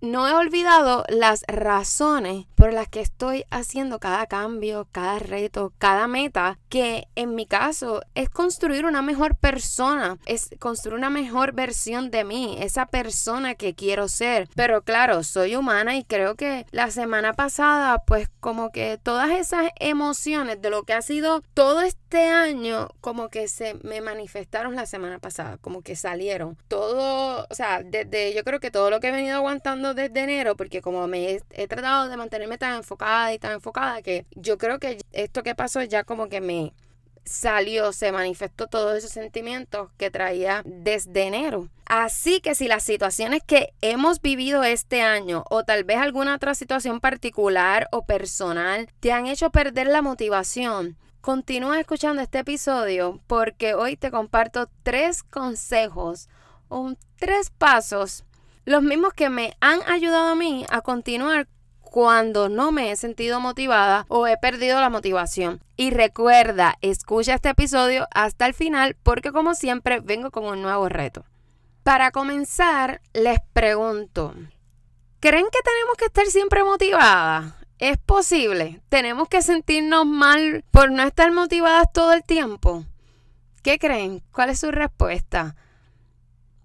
no 0.00 0.28
he 0.28 0.32
olvidado 0.32 1.04
las 1.08 1.44
razones 1.48 2.46
por 2.54 2.72
las 2.72 2.88
que 2.88 3.00
estoy 3.00 3.44
haciendo 3.50 3.98
cada 3.98 4.26
cambio, 4.26 4.88
cada 4.92 5.18
reto, 5.18 5.72
cada 5.78 6.06
meta, 6.06 6.58
que 6.68 7.08
en 7.14 7.34
mi 7.34 7.46
caso 7.46 8.02
es 8.14 8.28
construir 8.28 8.84
una 8.84 9.02
mejor 9.02 9.36
persona, 9.36 10.18
es 10.26 10.50
construir 10.58 10.98
una 10.98 11.10
mejor 11.10 11.52
versión 11.52 12.10
de 12.10 12.24
mí, 12.24 12.56
esa 12.60 12.86
persona 12.86 13.54
que 13.54 13.74
quiero 13.74 14.08
ser. 14.08 14.48
Pero 14.54 14.82
claro, 14.82 15.22
soy 15.22 15.56
humana 15.56 15.96
y 15.96 16.04
creo 16.04 16.34
que 16.34 16.66
la 16.70 16.90
semana 16.90 17.32
pasada, 17.32 17.98
pues 18.06 18.28
como 18.40 18.70
que 18.70 18.98
todas 19.02 19.30
esas 19.30 19.70
emociones 19.76 20.60
de 20.60 20.70
lo 20.70 20.82
que 20.84 20.94
ha 20.94 21.02
sido 21.02 21.42
todo 21.54 21.82
este 21.82 22.28
año, 22.28 22.88
como 23.00 23.28
que 23.28 23.48
se 23.48 23.74
me 23.82 24.00
manifestaron 24.00 24.76
la 24.76 24.86
semana 24.86 25.18
pasada, 25.18 25.58
como 25.58 25.82
que 25.82 25.96
salieron. 25.96 26.56
Todo, 26.68 27.46
o 27.48 27.54
sea, 27.54 27.82
desde 27.82 28.34
yo 28.34 28.44
creo 28.44 28.60
que 28.60 28.70
todo 28.70 28.90
lo 28.90 29.00
que 29.00 29.08
he 29.08 29.12
venido 29.12 29.36
aguantando 29.36 29.87
desde 29.94 30.20
enero 30.20 30.56
porque 30.56 30.82
como 30.82 31.06
me 31.06 31.40
he, 31.50 31.68
tratado 31.68 32.08
de 32.08 32.16
mantenerme 32.16 32.58
tan 32.58 32.76
enfocada 32.76 33.32
y 33.32 33.38
tan 33.38 33.52
enfocada 33.52 34.02
que 34.02 34.26
yo 34.34 34.58
creo 34.58 34.78
que 34.78 34.98
esto 35.12 35.42
que 35.42 35.54
pasó 35.54 35.82
ya 35.82 36.04
como 36.04 36.28
que 36.28 36.40
me 36.40 36.72
salió, 37.24 37.92
se 37.92 38.10
manifestó 38.10 38.66
todos 38.66 38.96
esos 38.96 39.10
sentimientos 39.10 39.90
que 39.98 40.10
traía 40.10 40.62
desde 40.64 41.24
enero. 41.24 41.68
Así 41.86 42.40
que 42.40 42.54
si 42.54 42.68
las 42.68 42.82
situaciones 42.84 43.42
que 43.46 43.72
hemos 43.80 44.20
vivido 44.20 44.64
este 44.64 45.02
año 45.02 45.44
o 45.50 45.64
tal 45.64 45.84
vez 45.84 45.98
alguna 45.98 46.34
otra 46.34 46.54
situación 46.54 47.00
particular 47.00 47.88
o 47.92 48.04
personal 48.04 48.88
te 49.00 49.12
han 49.12 49.26
hecho 49.26 49.50
perder 49.50 49.86
la 49.86 50.02
motivación, 50.02 50.96
continúa 51.20 51.80
escuchando 51.80 52.22
este 52.22 52.38
episodio 52.38 53.20
porque 53.26 53.74
hoy 53.74 53.96
te 53.96 54.10
comparto 54.10 54.68
tres 54.82 55.22
consejos 55.22 56.28
o 56.68 56.94
tres 57.16 57.50
pasos 57.50 58.24
los 58.68 58.82
mismos 58.82 59.14
que 59.14 59.30
me 59.30 59.56
han 59.60 59.80
ayudado 59.88 60.28
a 60.28 60.34
mí 60.34 60.66
a 60.68 60.82
continuar 60.82 61.48
cuando 61.80 62.50
no 62.50 62.70
me 62.70 62.90
he 62.90 62.96
sentido 62.96 63.40
motivada 63.40 64.04
o 64.08 64.26
he 64.26 64.36
perdido 64.36 64.78
la 64.78 64.90
motivación. 64.90 65.62
Y 65.74 65.90
recuerda, 65.90 66.76
escucha 66.82 67.32
este 67.32 67.48
episodio 67.48 68.06
hasta 68.12 68.44
el 68.44 68.52
final 68.52 68.94
porque 69.02 69.32
como 69.32 69.54
siempre 69.54 70.00
vengo 70.00 70.30
con 70.30 70.44
un 70.44 70.60
nuevo 70.60 70.90
reto. 70.90 71.24
Para 71.82 72.10
comenzar, 72.10 73.00
les 73.14 73.38
pregunto, 73.54 74.34
¿creen 75.18 75.46
que 75.50 75.62
tenemos 75.62 75.96
que 75.96 76.04
estar 76.04 76.26
siempre 76.26 76.62
motivadas? 76.62 77.54
¿Es 77.78 77.96
posible? 77.96 78.82
¿Tenemos 78.90 79.28
que 79.28 79.40
sentirnos 79.40 80.04
mal 80.04 80.62
por 80.70 80.90
no 80.90 81.04
estar 81.04 81.32
motivadas 81.32 81.90
todo 81.90 82.12
el 82.12 82.22
tiempo? 82.22 82.84
¿Qué 83.62 83.78
creen? 83.78 84.22
¿Cuál 84.30 84.50
es 84.50 84.60
su 84.60 84.70
respuesta? 84.70 85.56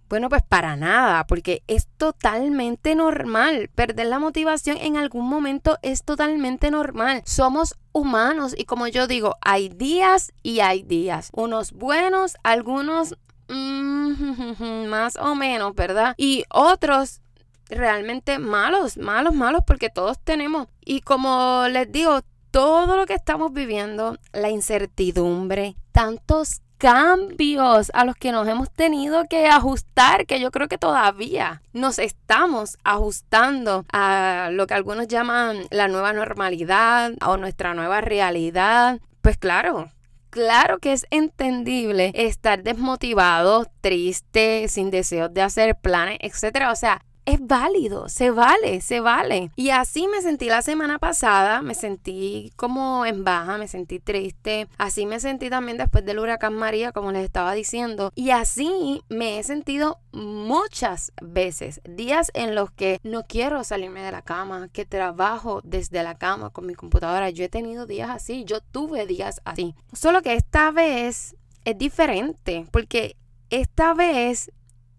Bueno, 0.10 0.30
pues 0.30 0.44
para 0.44 0.76
nada, 0.76 1.26
porque 1.26 1.64
es 1.68 1.88
totalmente 1.98 2.96
normal. 2.96 3.70
Perder 3.74 4.08
la 4.08 4.20
motivación 4.20 4.78
en 4.78 4.98
algún 4.98 5.28
momento 5.28 5.78
es 5.82 6.04
totalmente 6.04 6.70
normal. 6.72 7.24
Somos 7.26 7.76
humanos 7.94 8.54
y 8.58 8.66
como 8.66 8.88
yo 8.88 9.08
digo, 9.08 9.36
hay 9.42 9.70
días 9.70 10.34
y 10.44 10.60
hay 10.60 10.84
días. 10.84 11.30
Unos 11.34 11.72
buenos, 11.72 12.36
algunos 12.44 13.16
mm, 13.50 14.86
más 14.90 15.16
o 15.16 15.36
menos, 15.36 15.74
¿verdad? 15.76 16.16
Y 16.18 16.44
otros 16.50 17.22
realmente 17.70 18.40
malos, 18.40 18.98
malos, 18.98 19.34
malos, 19.34 19.64
porque 19.66 19.90
todos 19.90 20.20
tenemos. 20.24 20.68
Y 20.84 21.02
como 21.02 21.66
les 21.70 21.92
digo, 21.92 22.22
todo 22.52 22.98
lo 22.98 23.06
que 23.06 23.16
estamos 23.16 23.52
viviendo, 23.52 24.18
la 24.32 24.50
incertidumbre, 24.50 25.76
tantos 25.92 26.62
cambios 26.84 27.92
a 27.94 28.04
los 28.04 28.18
que 28.18 28.34
nos 28.34 28.46
hemos 28.46 28.70
tenido 28.70 29.24
que 29.30 29.48
ajustar, 29.48 30.26
que 30.26 30.42
yo 30.42 30.52
creo 30.52 30.68
que 30.68 30.78
todavía 30.78 31.62
nos 31.72 31.98
estamos 31.98 32.78
ajustando 32.84 33.86
a 33.94 34.50
lo 34.52 34.68
que 34.68 34.74
algunos 34.74 35.08
llaman 35.08 35.60
la 35.72 35.88
nueva 35.88 36.12
normalidad 36.12 37.14
o 37.26 37.38
nuestra 37.38 37.74
nueva 37.74 38.02
realidad. 38.02 39.00
Pues 39.22 39.38
claro, 39.38 39.92
claro 40.30 40.80
que 40.80 40.92
es 40.92 41.08
entendible 41.10 42.12
estar 42.16 42.64
desmotivado, 42.64 43.66
triste, 43.80 44.68
sin 44.68 44.92
deseos 44.92 45.34
de 45.34 45.42
hacer 45.42 45.78
planes, 45.78 46.18
etcétera. 46.20 46.70
O 46.70 46.76
sea, 46.76 47.02
es 47.26 47.46
válido, 47.46 48.10
se 48.10 48.32
vale, 48.32 48.82
se 48.82 49.00
vale. 49.00 49.52
Y 49.56 49.70
así 49.70 50.08
me 50.08 50.22
sentí 50.22 50.48
la 50.48 50.62
semana 50.62 51.00
pasada, 51.00 51.62
me 51.62 51.76
sentí 51.76 52.52
como 52.56 53.06
en 53.06 53.24
baja, 53.24 53.58
me 53.58 53.68
sentí 53.68 54.00
triste, 54.00 54.68
así 54.78 55.06
me 55.06 55.20
sentí 55.20 55.50
también 55.50 55.78
después 55.78 56.06
del 56.06 56.20
huracán 56.20 56.54
María, 56.54 56.92
como 56.92 57.12
les 57.12 57.24
estaba 57.24 57.54
diciendo, 57.54 58.12
y 58.16 58.32
así 58.32 59.04
me 59.10 59.40
he 59.40 59.44
sentido 59.44 60.00
muchas 60.12 61.14
veces, 61.22 61.82
días 61.86 62.32
en 62.34 62.56
los 62.56 62.72
que 62.72 63.00
no 63.04 63.24
quiero 63.24 63.64
salirme 63.64 64.02
de 64.02 64.12
la 64.12 64.22
cama, 64.22 64.70
que 64.72 64.86
trabajo 64.86 65.62
desde 65.64 66.04
la 66.04 66.18
cama 66.18 66.50
con 66.50 66.66
mi 66.66 66.76
computadora, 66.76 67.30
yo 67.30 67.46
he 67.46 67.50
tenido 67.50 67.86
días 67.86 68.10
así, 68.10 68.44
yo 68.46 68.60
tuve 68.62 69.08
días 69.08 69.42
así, 69.46 69.76
solo 69.94 70.22
que 70.22 70.34
esta 70.34 70.72
vez 70.72 71.36
es 71.66 71.78
diferente, 71.78 72.66
porque 72.72 73.16
esta 73.50 73.94
vez 73.94 74.52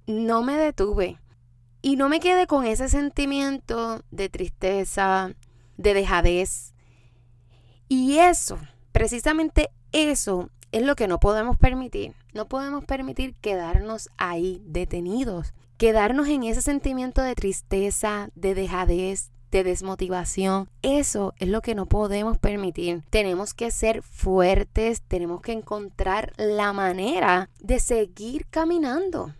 no 0.06 0.42
me 0.42 0.56
detuve 0.56 1.18
y 1.84 1.96
no 1.96 2.08
me 2.08 2.18
quede 2.18 2.46
con 2.46 2.64
ese 2.64 2.88
sentimiento 2.88 4.00
de 4.10 4.30
tristeza, 4.30 5.34
de 5.76 5.92
dejadez. 5.92 6.72
Y 7.88 8.16
eso, 8.20 8.58
precisamente 8.90 9.68
eso, 9.92 10.48
es 10.72 10.82
lo 10.82 10.96
que 10.96 11.08
no 11.08 11.20
podemos 11.20 11.58
permitir. 11.58 12.14
No 12.32 12.48
podemos 12.48 12.86
permitir 12.86 13.34
quedarnos 13.34 14.08
ahí 14.16 14.62
detenidos, 14.64 15.52
quedarnos 15.76 16.26
en 16.28 16.44
ese 16.44 16.62
sentimiento 16.62 17.20
de 17.20 17.34
tristeza, 17.34 18.30
de 18.34 18.54
dejadez, 18.54 19.30
de 19.50 19.62
desmotivación. 19.62 20.70
Eso 20.80 21.34
es 21.36 21.50
lo 21.50 21.60
que 21.60 21.74
no 21.74 21.84
podemos 21.84 22.38
permitir. 22.38 23.02
Tenemos 23.10 23.52
que 23.52 23.70
ser 23.70 24.00
fuertes, 24.00 25.02
tenemos 25.02 25.42
que 25.42 25.52
encontrar 25.52 26.32
la 26.38 26.72
manera 26.72 27.50
de 27.60 27.78
seguir 27.78 28.46
caminando 28.46 29.34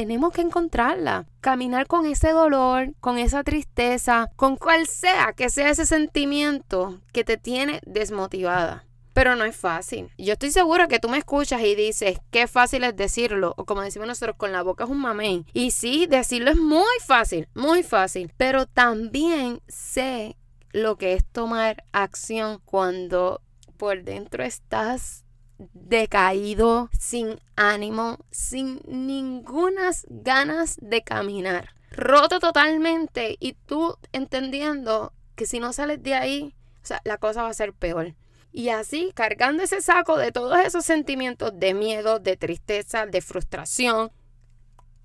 tenemos 0.00 0.32
que 0.32 0.40
encontrarla. 0.40 1.26
Caminar 1.42 1.86
con 1.86 2.06
ese 2.06 2.30
dolor, 2.30 2.94
con 3.00 3.18
esa 3.18 3.44
tristeza, 3.44 4.30
con 4.34 4.56
cual 4.56 4.86
sea 4.86 5.34
que 5.34 5.50
sea 5.50 5.68
ese 5.68 5.84
sentimiento 5.84 7.02
que 7.12 7.22
te 7.22 7.36
tiene 7.36 7.80
desmotivada. 7.84 8.86
Pero 9.12 9.36
no 9.36 9.44
es 9.44 9.54
fácil. 9.54 10.10
Yo 10.16 10.32
estoy 10.32 10.52
segura 10.52 10.88
que 10.88 11.00
tú 11.00 11.10
me 11.10 11.18
escuchas 11.18 11.60
y 11.60 11.74
dices, 11.74 12.18
qué 12.30 12.46
fácil 12.46 12.84
es 12.84 12.96
decirlo. 12.96 13.52
O 13.58 13.66
como 13.66 13.82
decimos 13.82 14.08
nosotros, 14.08 14.36
con 14.38 14.52
la 14.52 14.62
boca 14.62 14.84
es 14.84 14.90
un 14.90 15.02
mamey. 15.02 15.44
Y 15.52 15.72
sí, 15.72 16.06
decirlo 16.06 16.50
es 16.50 16.56
muy 16.56 16.96
fácil, 17.04 17.46
muy 17.52 17.82
fácil. 17.82 18.32
Pero 18.38 18.64
también 18.64 19.60
sé 19.68 20.38
lo 20.72 20.96
que 20.96 21.12
es 21.12 21.26
tomar 21.26 21.84
acción 21.92 22.62
cuando 22.64 23.42
por 23.76 24.02
dentro 24.02 24.44
estás 24.44 25.26
decaído, 25.74 26.88
sin 26.98 27.40
ánimo, 27.56 28.18
sin 28.30 28.80
ninguna 28.86 29.90
ganas 30.08 30.76
de 30.80 31.02
caminar. 31.02 31.74
Roto 31.90 32.38
totalmente 32.38 33.36
y 33.40 33.52
tú 33.52 33.96
entendiendo 34.12 35.12
que 35.34 35.46
si 35.46 35.60
no 35.60 35.72
sales 35.72 36.02
de 36.02 36.14
ahí, 36.14 36.54
o 36.82 36.86
sea, 36.86 37.00
la 37.04 37.18
cosa 37.18 37.42
va 37.42 37.50
a 37.50 37.54
ser 37.54 37.72
peor. 37.72 38.14
Y 38.52 38.70
así, 38.70 39.12
cargando 39.14 39.62
ese 39.62 39.80
saco 39.80 40.16
de 40.16 40.32
todos 40.32 40.58
esos 40.60 40.84
sentimientos 40.84 41.52
de 41.54 41.74
miedo, 41.74 42.18
de 42.18 42.36
tristeza, 42.36 43.06
de 43.06 43.20
frustración, 43.20 44.10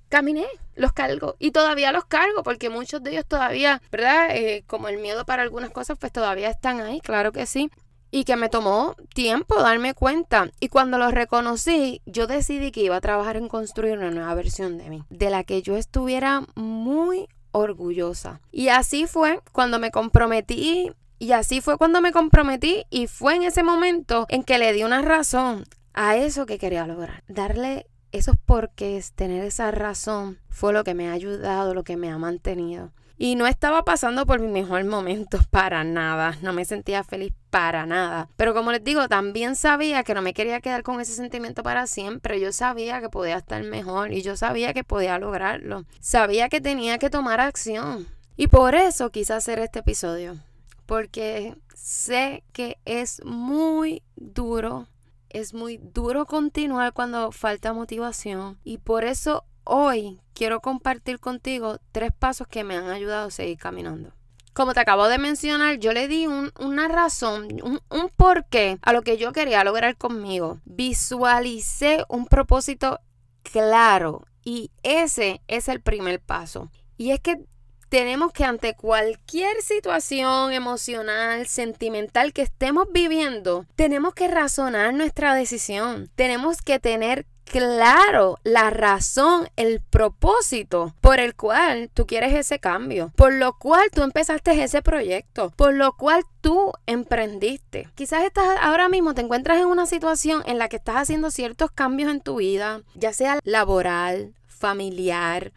caminé, 0.09 0.45
los 0.75 0.93
cargo 0.93 1.35
y 1.39 1.51
todavía 1.51 1.91
los 1.91 2.05
cargo 2.05 2.43
porque 2.43 2.69
muchos 2.69 3.03
de 3.03 3.11
ellos 3.11 3.25
todavía, 3.25 3.81
¿verdad? 3.91 4.35
Eh, 4.35 4.63
como 4.67 4.87
el 4.87 4.99
miedo 4.99 5.25
para 5.25 5.43
algunas 5.43 5.71
cosas, 5.71 5.97
pues 5.99 6.11
todavía 6.11 6.49
están 6.49 6.79
ahí, 6.81 7.01
claro 7.01 7.31
que 7.31 7.45
sí 7.45 7.69
y 8.15 8.23
que 8.23 8.37
me 8.37 8.47
tomó 8.47 8.95
tiempo 9.13 9.61
darme 9.61 9.93
cuenta. 9.93 10.49
Y 10.61 10.69
cuando 10.69 10.97
lo 10.97 11.11
reconocí, 11.11 12.01
yo 12.05 12.27
decidí 12.27 12.71
que 12.71 12.79
iba 12.79 12.95
a 12.95 13.01
trabajar 13.01 13.35
en 13.35 13.49
construir 13.49 13.97
una 13.97 14.09
nueva 14.09 14.33
versión 14.35 14.77
de 14.77 14.89
mí, 14.89 15.03
de 15.09 15.29
la 15.29 15.43
que 15.43 15.61
yo 15.61 15.75
estuviera 15.75 16.43
muy 16.55 17.27
orgullosa. 17.51 18.39
Y 18.53 18.69
así 18.69 19.05
fue 19.05 19.41
cuando 19.51 19.79
me 19.79 19.91
comprometí. 19.91 20.93
Y 21.19 21.33
así 21.33 21.59
fue 21.59 21.77
cuando 21.77 21.99
me 21.99 22.13
comprometí 22.13 22.85
y 22.89 23.07
fue 23.07 23.35
en 23.35 23.43
ese 23.43 23.63
momento 23.63 24.27
en 24.29 24.43
que 24.43 24.59
le 24.59 24.71
di 24.71 24.85
una 24.85 25.01
razón 25.01 25.65
a 25.93 26.15
eso 26.15 26.45
que 26.45 26.57
quería 26.57 26.87
lograr. 26.87 27.21
Darle 27.27 27.85
esos 28.13 28.37
porqués, 28.37 29.11
tener 29.11 29.43
esa 29.43 29.71
razón, 29.71 30.39
fue 30.47 30.71
lo 30.71 30.85
que 30.85 30.93
me 30.93 31.09
ha 31.09 31.11
ayudado, 31.11 31.73
lo 31.73 31.83
que 31.83 31.97
me 31.97 32.09
ha 32.09 32.17
mantenido. 32.17 32.93
Y 33.17 33.35
no 33.35 33.47
estaba 33.47 33.83
pasando 33.83 34.25
por 34.25 34.39
mi 34.39 34.47
mejor 34.47 34.83
momento 34.83 35.39
para 35.49 35.83
nada. 35.83 36.37
No 36.41 36.51
me 36.51 36.65
sentía 36.65 37.03
feliz 37.03 37.33
para 37.49 37.85
nada. 37.85 38.29
Pero 38.35 38.53
como 38.53 38.71
les 38.71 38.83
digo, 38.83 39.07
también 39.07 39.55
sabía 39.55 40.03
que 40.03 40.13
no 40.13 40.21
me 40.21 40.33
quería 40.33 40.59
quedar 40.59 40.83
con 40.83 40.99
ese 40.99 41.13
sentimiento 41.13 41.63
para 41.63 41.87
siempre. 41.87 42.41
Yo 42.41 42.51
sabía 42.51 42.99
que 42.99 43.09
podía 43.09 43.37
estar 43.37 43.63
mejor 43.63 44.11
y 44.11 44.21
yo 44.21 44.35
sabía 44.35 44.73
que 44.73 44.83
podía 44.83 45.17
lograrlo. 45.17 45.85
Sabía 46.01 46.49
que 46.49 46.59
tenía 46.59 46.97
que 46.97 47.09
tomar 47.09 47.39
acción. 47.39 48.07
Y 48.35 48.47
por 48.47 48.75
eso 48.75 49.11
quise 49.11 49.33
hacer 49.33 49.59
este 49.59 49.79
episodio. 49.79 50.37
Porque 50.85 51.55
sé 51.73 52.43
que 52.51 52.79
es 52.83 53.23
muy 53.23 54.03
duro. 54.17 54.87
Es 55.29 55.53
muy 55.53 55.77
duro 55.77 56.25
continuar 56.25 56.91
cuando 56.91 57.31
falta 57.31 57.71
motivación. 57.71 58.59
Y 58.65 58.79
por 58.79 59.05
eso 59.05 59.45
hoy 59.65 60.21
quiero 60.33 60.61
compartir 60.61 61.19
contigo 61.19 61.79
tres 61.91 62.11
pasos 62.17 62.47
que 62.47 62.63
me 62.63 62.75
han 62.75 62.89
ayudado 62.89 63.27
a 63.27 63.31
seguir 63.31 63.57
caminando. 63.57 64.13
Como 64.53 64.73
te 64.73 64.79
acabo 64.79 65.09
de 65.09 65.17
mencionar, 65.17 65.79
yo 65.79 65.91
le 65.91 66.07
di 66.07 66.27
una 66.27 66.87
razón, 66.87 67.47
un, 67.61 67.81
un 67.89 68.09
porqué 68.15 68.77
a 68.81 68.93
lo 68.93 69.01
que 69.01 69.17
yo 69.17 69.33
quería 69.33 69.65
lograr 69.65 69.97
conmigo. 69.97 70.61
Visualicé 70.63 72.05
un 72.07 72.25
propósito 72.25 73.01
claro 73.43 74.25
y 74.45 74.71
ese 74.83 75.41
es 75.47 75.67
el 75.67 75.81
primer 75.81 76.21
paso. 76.21 76.71
Y 76.95 77.11
es 77.11 77.19
que 77.19 77.43
tenemos 77.89 78.33
que 78.33 78.43
ante 78.43 78.75
cualquier 78.75 79.61
situación 79.61 80.53
emocional, 80.53 81.47
sentimental 81.47 82.33
que 82.33 82.41
estemos 82.41 82.87
viviendo, 82.91 83.65
tenemos 83.75 84.13
que 84.13 84.27
razonar 84.27 84.93
nuestra 84.93 85.35
decisión. 85.35 86.09
Tenemos 86.15 86.61
que 86.61 86.79
tener 86.79 87.25
claro 87.45 88.37
la 88.43 88.69
razón, 88.69 89.47
el 89.55 89.81
propósito 89.81 90.93
por 91.01 91.19
el 91.19 91.35
cual 91.35 91.89
tú 91.93 92.05
quieres 92.05 92.33
ese 92.33 92.59
cambio, 92.59 93.11
por 93.15 93.33
lo 93.33 93.57
cual 93.57 93.89
tú 93.93 94.03
empezaste 94.03 94.61
ese 94.63 94.81
proyecto, 94.81 95.51
por 95.55 95.73
lo 95.73 95.93
cual 95.93 96.23
tú 96.41 96.73
emprendiste. 96.85 97.89
Quizás 97.95 98.23
estás 98.23 98.57
ahora 98.61 98.89
mismo 98.89 99.13
te 99.13 99.21
encuentras 99.21 99.59
en 99.59 99.67
una 99.67 99.85
situación 99.85 100.43
en 100.45 100.57
la 100.57 100.67
que 100.69 100.77
estás 100.77 100.97
haciendo 100.97 101.31
ciertos 101.31 101.71
cambios 101.71 102.11
en 102.11 102.21
tu 102.21 102.37
vida, 102.37 102.81
ya 102.95 103.13
sea 103.13 103.39
laboral, 103.43 104.33
familiar, 104.47 105.53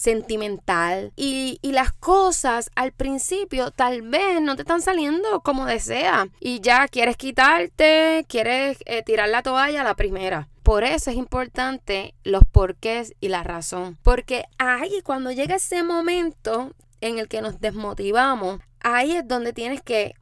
sentimental 0.00 1.12
y, 1.14 1.58
las 1.62 1.92
cosas 1.92 2.70
al 2.74 2.90
principio 2.92 3.70
tal 3.70 4.02
vez 4.02 4.40
no 4.42 4.56
te 4.56 4.62
están 4.62 4.82
saliendo 4.82 5.40
como 5.40 5.66
desea 5.66 6.28
y 6.40 6.60
ya 6.60 6.88
quieres 6.88 7.16
quitarte, 7.16 8.26
quieres 8.28 8.78
eh, 8.86 9.02
tirar 9.02 9.28
la 9.28 9.42
toalla 9.42 9.82
a 9.82 9.84
la 9.84 9.94
primera. 9.94 10.48
Por 10.62 10.84
eso 10.84 11.10
es 11.10 11.16
importante 11.16 12.14
los 12.22 12.44
porqués 12.44 13.14
y 13.20 13.28
la 13.28 13.42
razón. 13.42 13.98
Porque 14.02 14.44
ahí 14.58 15.00
cuando 15.02 15.30
llega 15.32 15.56
ese 15.56 15.82
momento 15.82 16.72
en 17.00 17.18
el 17.18 17.28
que 17.28 17.42
nos 17.42 17.60
desmotivamos, 17.60 18.60
ahí 18.80 19.12
es 19.12 19.26
donde 19.26 19.52
tienes 19.52 19.82
que 19.82 20.14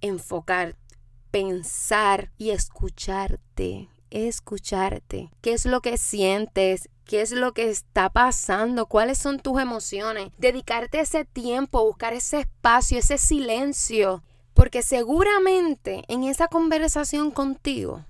enfocar, 0.00 0.76
pensar 1.30 2.30
y 2.36 2.50
escucharte. 2.50 3.88
Escucharte. 4.10 5.30
¿Qué 5.40 5.52
es 5.52 5.66
lo 5.66 5.80
que 5.80 5.96
sientes? 5.96 6.88
qué 7.10 7.22
es 7.22 7.32
lo 7.32 7.52
que 7.52 7.68
está 7.68 8.08
pasando, 8.08 8.86
cuáles 8.86 9.18
son 9.18 9.40
tus 9.40 9.60
emociones, 9.60 10.30
dedicarte 10.38 11.00
ese 11.00 11.24
tiempo, 11.24 11.84
buscar 11.84 12.12
ese 12.12 12.38
espacio, 12.38 13.00
ese 13.00 13.18
silencio, 13.18 14.22
porque 14.54 14.82
seguramente 14.82 16.04
en 16.06 16.22
esa 16.22 16.46
conversación 16.46 17.32
contigo, 17.32 18.04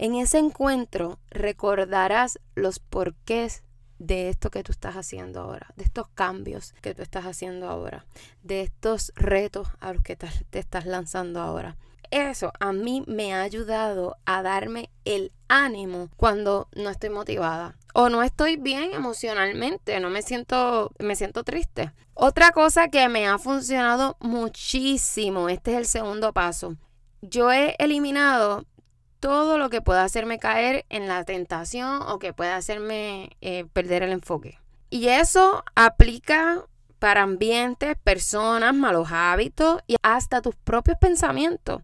en 0.00 0.14
ese 0.14 0.38
encuentro, 0.38 1.18
recordarás 1.28 2.40
los 2.54 2.78
porqués 2.78 3.64
de 3.98 4.30
esto 4.30 4.50
que 4.50 4.62
tú 4.62 4.72
estás 4.72 4.96
haciendo 4.96 5.40
ahora, 5.40 5.74
de 5.76 5.84
estos 5.84 6.08
cambios 6.08 6.72
que 6.80 6.94
tú 6.94 7.02
estás 7.02 7.26
haciendo 7.26 7.68
ahora, 7.68 8.06
de 8.42 8.62
estos 8.62 9.12
retos 9.14 9.68
a 9.78 9.92
los 9.92 10.02
que 10.02 10.16
te 10.16 10.58
estás 10.58 10.86
lanzando 10.86 11.38
ahora. 11.38 11.76
Eso 12.10 12.50
a 12.60 12.72
mí 12.72 13.04
me 13.06 13.34
ha 13.34 13.42
ayudado 13.42 14.16
a 14.24 14.42
darme 14.42 14.88
el 15.04 15.32
ánimo 15.48 16.08
cuando 16.16 16.68
no 16.74 16.88
estoy 16.88 17.10
motivada, 17.10 17.76
o 17.92 18.08
no 18.08 18.22
estoy 18.22 18.56
bien 18.56 18.94
emocionalmente, 18.94 20.00
no 20.00 20.08
me 20.08 20.22
siento, 20.22 20.92
me 20.98 21.14
siento 21.14 21.44
triste. 21.44 21.92
Otra 22.14 22.52
cosa 22.52 22.88
que 22.88 23.06
me 23.10 23.28
ha 23.28 23.38
funcionado 23.38 24.16
muchísimo, 24.18 25.50
este 25.50 25.72
es 25.72 25.76
el 25.76 25.86
segundo 25.86 26.32
paso. 26.32 26.74
Yo 27.22 27.52
he 27.52 27.76
eliminado 27.78 28.64
todo 29.20 29.58
lo 29.58 29.70
que 29.70 29.82
pueda 29.82 30.04
hacerme 30.04 30.38
caer 30.38 30.84
en 30.88 31.06
la 31.06 31.24
tentación 31.24 32.02
o 32.02 32.18
que 32.18 32.32
pueda 32.32 32.56
hacerme 32.56 33.36
eh, 33.40 33.66
perder 33.72 34.02
el 34.02 34.12
enfoque. 34.12 34.58
Y 34.88 35.08
eso 35.08 35.62
aplica 35.76 36.64
para 36.98 37.22
ambientes, 37.22 37.96
personas, 38.02 38.74
malos 38.74 39.08
hábitos 39.12 39.80
y 39.86 39.96
hasta 40.02 40.42
tus 40.42 40.56
propios 40.56 40.98
pensamientos 41.00 41.82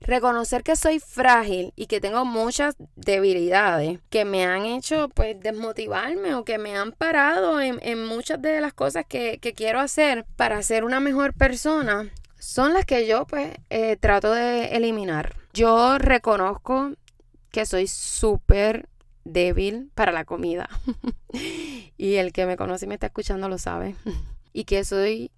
reconocer 0.00 0.62
que 0.62 0.76
soy 0.76 0.98
frágil 0.98 1.72
y 1.76 1.86
que 1.86 2.00
tengo 2.00 2.24
muchas 2.24 2.74
debilidades 2.96 4.00
que 4.08 4.24
me 4.24 4.44
han 4.44 4.64
hecho 4.64 5.08
pues 5.10 5.38
desmotivarme 5.38 6.34
o 6.34 6.44
que 6.44 6.58
me 6.58 6.76
han 6.76 6.92
parado 6.92 7.60
en, 7.60 8.06
muchas 8.06 8.40
de 8.40 8.60
las 8.60 8.72
cosas 8.72 9.04
que, 9.06 9.38
quiero 9.54 9.80
hacer 9.80 10.24
para 10.36 10.62
ser 10.62 10.84
una 10.84 11.00
mejor 11.00 11.34
persona 11.34 12.08
son 12.38 12.72
las 12.72 12.86
que 12.86 13.06
yo 13.06 13.26
pues 13.26 13.52
eh, 13.68 13.96
trato 13.96 14.32
de 14.32 14.76
eliminar. 14.76 15.39
Yo 15.52 15.98
reconozco 15.98 16.92
que 17.50 17.66
soy 17.66 17.86
súper 17.86 18.88
débil 19.24 19.90
para 19.94 20.12
la 20.12 20.24
comida. 20.24 20.68
y 21.96 22.14
el 22.14 22.32
que 22.32 22.46
me 22.46 22.56
conoce 22.56 22.84
y 22.84 22.88
me 22.88 22.94
está 22.94 23.06
escuchando 23.06 23.48
lo 23.48 23.58
sabe. 23.58 23.96
y 24.52 24.64
que 24.64 24.84
soy 24.84 25.30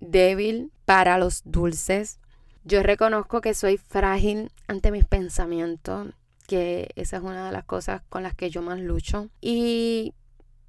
débil 0.00 0.72
para 0.84 1.18
los 1.18 1.42
dulces. 1.44 2.18
Yo 2.64 2.82
reconozco 2.82 3.40
que 3.40 3.54
soy 3.54 3.78
frágil 3.78 4.50
ante 4.66 4.90
mis 4.90 5.04
pensamientos, 5.04 6.08
que 6.46 6.90
esa 6.96 7.18
es 7.18 7.22
una 7.22 7.46
de 7.46 7.52
las 7.52 7.64
cosas 7.64 8.02
con 8.08 8.22
las 8.22 8.34
que 8.34 8.50
yo 8.50 8.62
más 8.62 8.78
lucho. 8.78 9.28
Y 9.40 10.14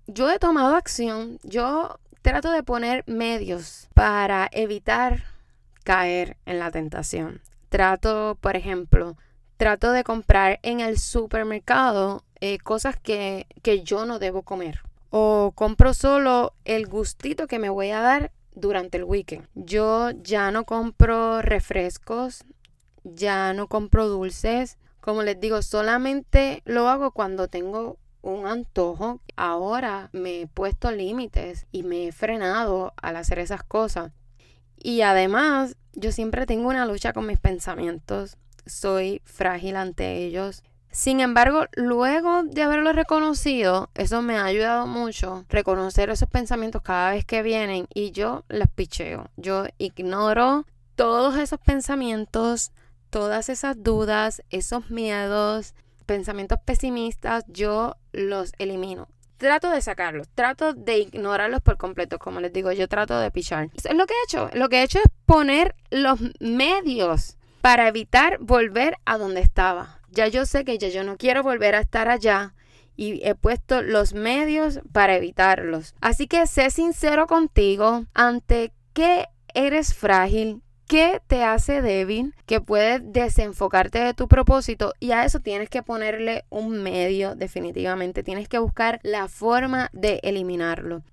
yo 0.08 0.30
he 0.30 0.40
tomado 0.40 0.76
acción, 0.76 1.40
yo 1.44 2.00
trato 2.22 2.52
de 2.52 2.64
poner 2.64 3.04
medios 3.08 3.90
para 3.94 4.50
evitar 4.52 5.24
caer 5.84 6.38
en 6.46 6.60
la 6.60 6.72
tentación. 6.72 7.42
Trato, 7.70 8.38
por 8.42 8.56
ejemplo, 8.56 9.16
trato 9.58 9.92
de 9.92 10.04
comprar 10.04 10.60
en 10.64 10.80
el 10.80 10.98
supermercado 11.00 12.24
eh, 12.42 12.58
cosas 12.60 12.98
que, 12.98 13.48
que 13.62 13.84
yo 13.84 14.06
no 14.06 14.20
debo 14.20 14.44
comer. 14.44 14.82
O 15.12 15.54
compro 15.56 15.94
solo 15.94 16.54
el 16.66 16.88
gustito 16.88 17.48
que 17.48 17.60
me 17.60 17.70
voy 17.70 17.90
a 17.92 18.02
dar 18.02 18.32
durante 18.54 18.98
el 18.98 19.04
weekend. 19.04 19.48
Yo 19.56 20.12
ya 20.12 20.52
no 20.52 20.66
compro 20.66 21.42
refrescos, 21.42 22.44
ya 23.04 23.54
no 23.54 23.68
compro 23.68 24.08
dulces. 24.08 24.78
Como 25.02 25.24
les 25.24 25.40
digo, 25.40 25.62
solamente 25.62 26.62
lo 26.66 26.90
hago 26.90 27.12
cuando 27.12 27.48
tengo 27.48 27.98
un 28.22 28.48
antojo. 28.48 29.22
Ahora 29.36 30.10
me 30.12 30.42
he 30.42 30.48
puesto 30.48 30.92
límites 30.92 31.66
y 31.72 31.84
me 31.84 32.08
he 32.08 32.12
frenado 32.12 32.94
al 33.02 33.16
hacer 33.16 33.40
esas 33.40 33.64
cosas. 33.64 34.12
Y 34.82 35.02
además, 35.02 35.76
yo 35.94 36.12
siempre 36.12 36.46
tengo 36.46 36.70
una 36.70 36.86
lucha 36.86 37.14
con 37.14 37.26
mis 37.26 37.40
pensamientos. 37.40 38.38
Soy 38.66 39.22
frágil 39.26 39.76
ante 39.76 40.18
ellos. 40.24 40.64
Sin 40.92 41.20
embargo, 41.20 41.66
luego 41.76 42.44
de 42.44 42.64
haberlo 42.64 42.94
reconocido, 42.94 43.90
eso 43.94 44.22
me 44.24 44.38
ha 44.38 44.46
ayudado 44.46 44.88
mucho, 44.88 45.46
reconocer 45.48 46.10
esos 46.10 46.30
pensamientos 46.30 46.82
cada 46.82 47.12
vez 47.12 47.26
que 47.26 47.44
vienen 47.44 47.88
y 47.94 48.12
yo 48.12 48.44
los 48.48 48.70
picheo. 48.70 49.30
Yo 49.38 49.66
ignoro 49.78 50.66
todos 50.96 51.38
esos 51.38 51.60
pensamientos, 51.60 52.72
todas 53.12 53.50
esas 53.50 53.84
dudas, 53.84 54.42
esos 54.50 54.90
miedos, 54.90 55.76
pensamientos 56.08 56.58
pesimistas, 56.66 57.44
yo 57.48 57.96
los 58.12 58.54
elimino. 58.58 59.08
Trato 59.40 59.72
de 59.72 59.82
sacarlos, 59.82 60.30
trato 60.36 60.74
de 60.74 61.00
ignorarlos 61.00 61.62
por 61.62 61.78
completo, 61.78 62.20
como 62.20 62.40
les 62.40 62.54
digo, 62.54 62.72
yo 62.72 62.88
trato 62.88 63.20
de 63.20 63.32
pichar. 63.32 63.70
Eso 63.74 63.90
es 63.90 63.96
lo 63.96 64.06
que 64.06 64.14
he 64.14 64.24
hecho. 64.26 64.52
Lo 64.54 64.70
que 64.70 64.82
he 64.82 64.84
hecho 64.84 65.00
es 65.00 65.06
poner 65.26 65.74
los 65.90 66.20
medios 66.40 67.38
para 67.62 67.88
evitar 67.88 68.38
volver 68.40 68.98
a 69.06 69.18
donde 69.18 69.42
estaba 69.42 70.00
ya 70.12 70.28
yo 70.28 70.46
sé 70.46 70.66
que 70.66 70.78
ya 70.78 70.90
yo 70.90 71.04
no 71.04 71.18
quiero 71.18 71.44
volver 71.44 71.76
a 71.76 71.80
estar 71.80 72.10
allá 72.10 72.54
y 72.96 73.26
he 73.26 73.36
puesto 73.36 73.82
los 73.82 74.14
medios 74.14 74.82
para 74.92 75.16
evitarlos. 75.16 75.96
Así 76.02 76.28
que 76.28 76.48
sé 76.48 76.70
sincero 76.70 77.28
contigo 77.28 78.06
ante 78.14 78.74
qué 78.94 79.28
eres 79.54 79.94
frágil, 79.94 80.62
qué 80.90 81.22
te 81.28 81.44
hace 81.44 81.84
débil, 81.84 82.34
que 82.48 82.62
puedes 82.62 83.02
desenfocarte 83.14 84.00
de 84.00 84.16
tu 84.16 84.28
propósito 84.28 84.94
y 85.00 85.12
a 85.12 85.24
eso 85.24 85.40
tienes 85.40 85.70
que 85.70 85.84
ponerle 85.84 86.46
un 86.50 86.82
medio 86.82 87.36
definitivamente. 87.36 88.24
Tienes 88.24 88.50
que 88.50 88.58
buscar 88.58 89.00
la 89.04 89.28
forma 89.28 89.92
de 89.94 90.20
eliminarlo. 90.24 91.04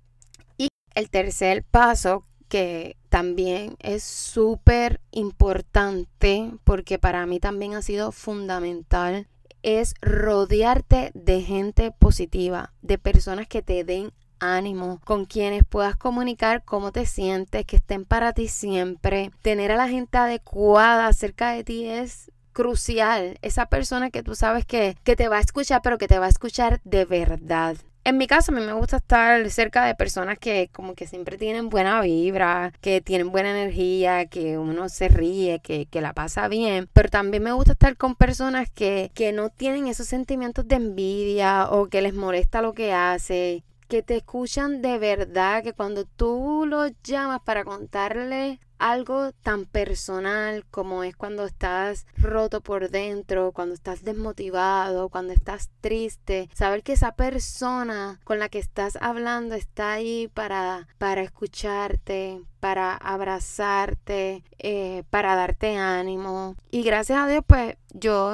Y 0.57 0.69
el 0.95 1.11
tercer 1.11 1.63
paso 1.63 2.25
que 2.49 2.97
también 3.09 3.77
es 3.79 4.01
súper 4.01 4.99
importante 5.11 6.51
porque 6.63 6.97
para 6.97 7.27
mí 7.27 7.39
también 7.39 7.75
ha 7.75 7.83
sido 7.83 8.11
fundamental 8.11 9.27
es 9.61 9.93
rodearte 10.01 11.11
de 11.13 11.41
gente 11.41 11.91
positiva, 11.91 12.73
de 12.81 12.97
personas 12.97 13.47
que 13.47 13.61
te 13.61 13.83
den 13.83 14.11
ánimo, 14.39 14.99
con 15.03 15.25
quienes 15.25 15.63
puedas 15.63 15.95
comunicar 15.95 16.63
cómo 16.63 16.91
te 16.91 17.05
sientes, 17.05 17.65
que 17.65 17.77
estén 17.77 18.05
para 18.05 18.33
ti 18.33 18.47
siempre. 18.47 19.31
Tener 19.41 19.71
a 19.71 19.75
la 19.77 19.87
gente 19.87 20.17
adecuada 20.17 21.11
cerca 21.13 21.51
de 21.51 21.63
ti 21.63 21.85
es 21.85 22.31
crucial. 22.53 23.37
Esa 23.41 23.67
persona 23.67 24.09
que 24.09 24.23
tú 24.23 24.35
sabes 24.35 24.65
que, 24.65 24.97
que 25.03 25.15
te 25.15 25.27
va 25.27 25.37
a 25.37 25.41
escuchar, 25.41 25.81
pero 25.83 25.97
que 25.97 26.07
te 26.07 26.19
va 26.19 26.25
a 26.25 26.29
escuchar 26.29 26.81
de 26.83 27.05
verdad. 27.05 27.77
En 28.07 28.17
mi 28.17 28.25
caso, 28.25 28.53
a 28.53 28.55
mí 28.55 28.61
me 28.65 28.71
gusta 28.71 28.97
estar 28.97 29.49
cerca 29.49 29.85
de 29.85 29.93
personas 29.93 30.39
que 30.39 30.69
como 30.71 30.95
que 30.95 31.07
siempre 31.07 31.37
tienen 31.37 31.67
buena 31.67 31.99
vibra, 31.99 32.71
que 32.79 33.01
tienen 33.01 33.31
buena 33.31 33.51
energía, 33.51 34.27
que 34.27 34.57
uno 34.57 34.87
se 34.87 35.09
ríe, 35.09 35.59
que, 35.59 35.89
la 35.91 36.13
pasa 36.13 36.47
bien. 36.47 36.87
Pero 36.93 37.09
también 37.09 37.43
me 37.43 37.51
gusta 37.51 37.73
estar 37.73 37.97
con 37.97 38.15
personas 38.15 38.69
que, 38.69 39.11
que 39.13 39.33
no 39.33 39.49
tienen 39.49 39.87
esos 39.87 40.07
sentimientos 40.07 40.65
de 40.69 40.75
envidia 40.77 41.69
o 41.69 41.87
que 41.87 42.01
les 42.01 42.13
molesta 42.13 42.61
lo 42.61 42.73
que 42.73 42.93
hace, 42.93 43.65
que 43.87 44.03
te 44.03 44.17
escuchan 44.17 44.81
de 44.81 44.97
verdad, 44.99 45.63
que 45.63 45.73
cuando 45.73 46.05
tú 46.05 46.65
los 46.67 46.91
llamas 47.03 47.41
para 47.43 47.63
contarle 47.63 48.59
algo 48.79 49.31
tan 49.41 49.65
personal 49.65 50.65
como 50.69 51.03
es 51.03 51.15
cuando 51.15 51.45
estás 51.45 52.05
roto 52.17 52.61
por 52.61 52.89
dentro, 52.89 53.51
cuando 53.51 53.73
estás 53.73 54.03
desmotivado, 54.03 55.09
cuando 55.09 55.33
estás 55.33 55.69
triste, 55.81 56.49
saber 56.53 56.83
que 56.83 56.93
esa 56.93 57.13
persona 57.13 58.19
con 58.23 58.39
la 58.39 58.49
que 58.49 58.59
estás 58.59 58.97
hablando 59.01 59.55
está 59.55 59.93
ahí 59.93 60.29
para, 60.33 60.87
para 60.97 61.21
escucharte, 61.21 62.41
para 62.59 62.95
abrazarte, 62.95 64.43
eh, 64.59 65.03
para 65.09 65.35
darte 65.35 65.77
ánimo. 65.77 66.55
Y 66.71 66.83
gracias 66.83 67.19
a 67.19 67.27
Dios, 67.27 67.43
pues 67.45 67.75
yo 67.93 68.33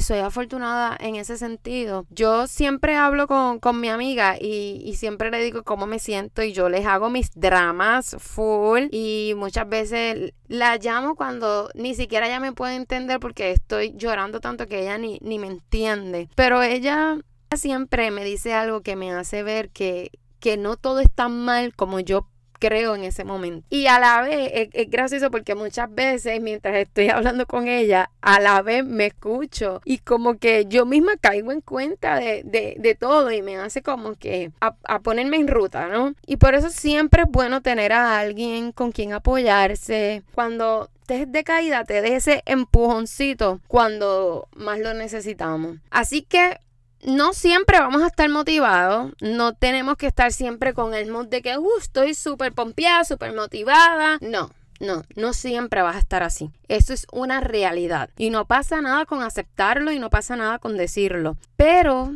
soy 0.00 0.18
afortunada 0.18 0.96
en 0.98 1.16
ese 1.16 1.38
sentido. 1.38 2.06
Yo 2.10 2.46
siempre 2.46 2.96
hablo 2.96 3.26
con, 3.26 3.60
mi 3.80 3.88
amiga 3.88 4.36
y, 4.40 4.80
y, 4.84 4.94
siempre 4.94 5.30
le 5.30 5.42
digo 5.42 5.62
cómo 5.62 5.86
me 5.86 5.98
siento 5.98 6.42
y 6.42 6.52
yo 6.52 6.68
les 6.68 6.86
hago 6.86 7.10
mis 7.10 7.30
dramas 7.34 8.16
full 8.18 8.86
y 8.90 9.34
muchas 9.36 9.68
veces 9.68 10.32
la 10.48 10.78
llamo 10.78 11.14
cuando 11.14 11.68
ni 11.74 11.94
siquiera 11.94 12.26
ella 12.26 12.40
me 12.40 12.52
puede 12.52 12.76
entender 12.76 13.20
porque 13.20 13.50
estoy 13.50 13.92
llorando 13.96 14.40
tanto 14.40 14.66
que 14.66 14.80
ella 14.80 14.98
ni, 14.98 15.18
ni 15.20 15.38
me 15.38 15.48
entiende. 15.48 16.30
Pero 16.34 16.62
ella 16.62 17.18
siempre 17.54 18.10
me 18.10 18.24
dice 18.24 18.54
algo 18.54 18.82
que 18.82 18.96
me 18.96 19.12
hace 19.12 19.42
ver 19.42 19.70
que, 19.70 20.10
que 20.40 20.56
no 20.56 20.76
todo 20.76 21.00
es 21.00 21.12
tan 21.12 21.44
mal 21.44 21.74
como 21.74 22.00
yo 22.00 22.28
creo 22.58 22.94
en 22.94 23.04
ese 23.04 23.24
momento. 23.24 23.66
Y 23.70 23.86
a 23.86 23.98
la 23.98 24.22
vez 24.22 24.68
es, 24.72 24.90
gracioso 24.90 25.30
porque 25.30 25.54
muchas 25.54 25.92
veces 25.94 26.40
mientras 26.40 26.76
estoy 26.76 27.08
hablando 27.10 27.46
con 27.46 27.68
ella, 27.68 28.10
a 28.20 28.40
la 28.40 28.62
vez 28.62 28.84
me 28.84 29.06
escucho 29.06 29.80
y 29.84 29.98
como 29.98 30.38
que 30.38 30.66
yo 30.66 30.86
misma 30.86 31.16
caigo 31.16 31.52
en 31.52 31.60
cuenta 31.60 32.18
de, 32.18 32.42
de, 32.44 32.94
todo 32.94 33.30
y 33.30 33.42
me 33.42 33.58
hace 33.58 33.82
como 33.82 34.14
que 34.14 34.50
a, 34.60 34.74
a, 34.84 35.00
ponerme 35.00 35.36
en 35.36 35.48
ruta, 35.48 35.88
¿no? 35.88 36.14
Y 36.26 36.36
por 36.36 36.54
eso 36.54 36.70
siempre 36.70 37.22
es 37.22 37.28
bueno 37.30 37.60
tener 37.60 37.92
a 37.92 38.18
alguien 38.18 38.72
con 38.72 38.92
quien 38.92 39.12
apoyarse. 39.12 40.22
Cuando 40.34 40.88
estés 41.06 41.30
de 41.30 41.44
caída, 41.44 41.84
te 41.84 42.02
dé 42.02 42.16
ese 42.16 42.42
empujoncito 42.46 43.60
cuando 43.68 44.48
más 44.56 44.80
lo 44.80 44.92
necesitamos. 44.94 45.76
Así 45.90 46.22
que 46.22 46.60
no 47.06 47.32
siempre 47.32 47.78
vamos 47.78 48.02
a 48.02 48.08
estar 48.08 48.28
motivados, 48.28 49.12
no 49.20 49.54
tenemos 49.54 49.96
que 49.96 50.08
estar 50.08 50.32
siempre 50.32 50.74
con 50.74 50.92
el 50.92 51.10
mood 51.10 51.28
de 51.28 51.40
que 51.40 51.56
uh, 51.56 51.78
estoy 51.78 52.14
súper 52.14 52.52
pompeada, 52.52 53.04
súper 53.04 53.32
motivada. 53.32 54.18
No, 54.20 54.50
no, 54.80 55.04
no 55.14 55.32
siempre 55.32 55.82
vas 55.82 55.94
a 55.94 56.00
estar 56.00 56.24
así. 56.24 56.50
Eso 56.66 56.92
es 56.92 57.06
una 57.12 57.40
realidad. 57.40 58.10
Y 58.18 58.30
no 58.30 58.44
pasa 58.46 58.80
nada 58.80 59.06
con 59.06 59.22
aceptarlo 59.22 59.92
y 59.92 60.00
no 60.00 60.10
pasa 60.10 60.34
nada 60.34 60.58
con 60.58 60.76
decirlo. 60.76 61.36
Pero 61.56 62.12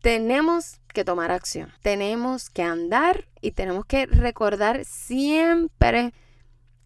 tenemos 0.00 0.80
que 0.94 1.04
tomar 1.04 1.32
acción. 1.32 1.72
Tenemos 1.82 2.50
que 2.50 2.62
andar 2.62 3.26
y 3.40 3.50
tenemos 3.50 3.84
que 3.84 4.06
recordar 4.06 4.84
siempre 4.84 6.14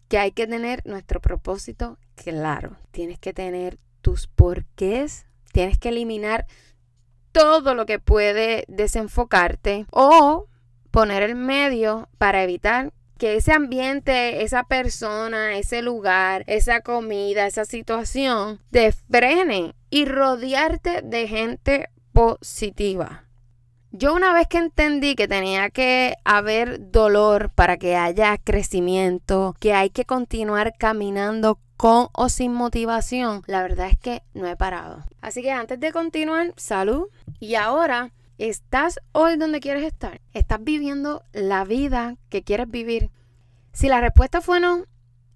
que 0.07 0.17
hay 0.17 0.31
que 0.31 0.47
tener 0.47 0.81
nuestro 0.85 1.21
propósito 1.21 1.99
claro. 2.15 2.75
Tienes 2.89 3.19
que 3.19 3.33
tener 3.33 3.77
tus 4.01 4.25
porqués. 4.25 5.27
Tienes 5.51 5.77
que 5.77 5.89
eliminar 5.89 6.47
todo 7.35 7.75
lo 7.75 7.85
que 7.85 7.99
puede 7.99 8.63
desenfocarte 8.69 9.87
o 9.91 10.47
poner 10.89 11.21
el 11.21 11.35
medio 11.35 12.07
para 12.17 12.41
evitar 12.41 12.93
que 13.17 13.35
ese 13.35 13.51
ambiente, 13.51 14.41
esa 14.41 14.63
persona, 14.63 15.57
ese 15.57 15.81
lugar, 15.81 16.45
esa 16.47 16.79
comida, 16.79 17.45
esa 17.45 17.65
situación 17.65 18.61
te 18.71 18.93
frene 18.93 19.75
y 19.89 20.05
rodearte 20.05 21.01
de 21.01 21.27
gente 21.27 21.89
positiva. 22.13 23.25
Yo 23.91 24.13
una 24.13 24.31
vez 24.31 24.47
que 24.47 24.57
entendí 24.57 25.15
que 25.15 25.27
tenía 25.27 25.69
que 25.69 26.15
haber 26.23 26.89
dolor 26.89 27.49
para 27.53 27.75
que 27.75 27.97
haya 27.97 28.37
crecimiento, 28.37 29.55
que 29.59 29.73
hay 29.73 29.89
que 29.89 30.05
continuar 30.05 30.73
caminando 30.77 31.59
con 31.77 32.07
o 32.13 32.29
sin 32.29 32.53
motivación, 32.53 33.43
la 33.47 33.61
verdad 33.61 33.87
es 33.87 33.97
que 33.97 34.23
no 34.33 34.47
he 34.47 34.55
parado. 34.55 35.03
Así 35.21 35.41
que 35.41 35.51
antes 35.51 35.79
de 35.79 35.91
continuar, 35.91 36.53
salud. 36.57 37.07
Y 37.39 37.55
ahora, 37.55 38.11
¿estás 38.37 38.99
hoy 39.11 39.37
donde 39.37 39.59
quieres 39.59 39.83
estar? 39.83 40.21
¿Estás 40.33 40.63
viviendo 40.63 41.23
la 41.33 41.65
vida 41.65 42.15
que 42.29 42.43
quieres 42.43 42.69
vivir? 42.69 43.11
Si 43.73 43.87
la 43.87 44.01
respuesta 44.01 44.41
fue 44.41 44.59
no, 44.59 44.85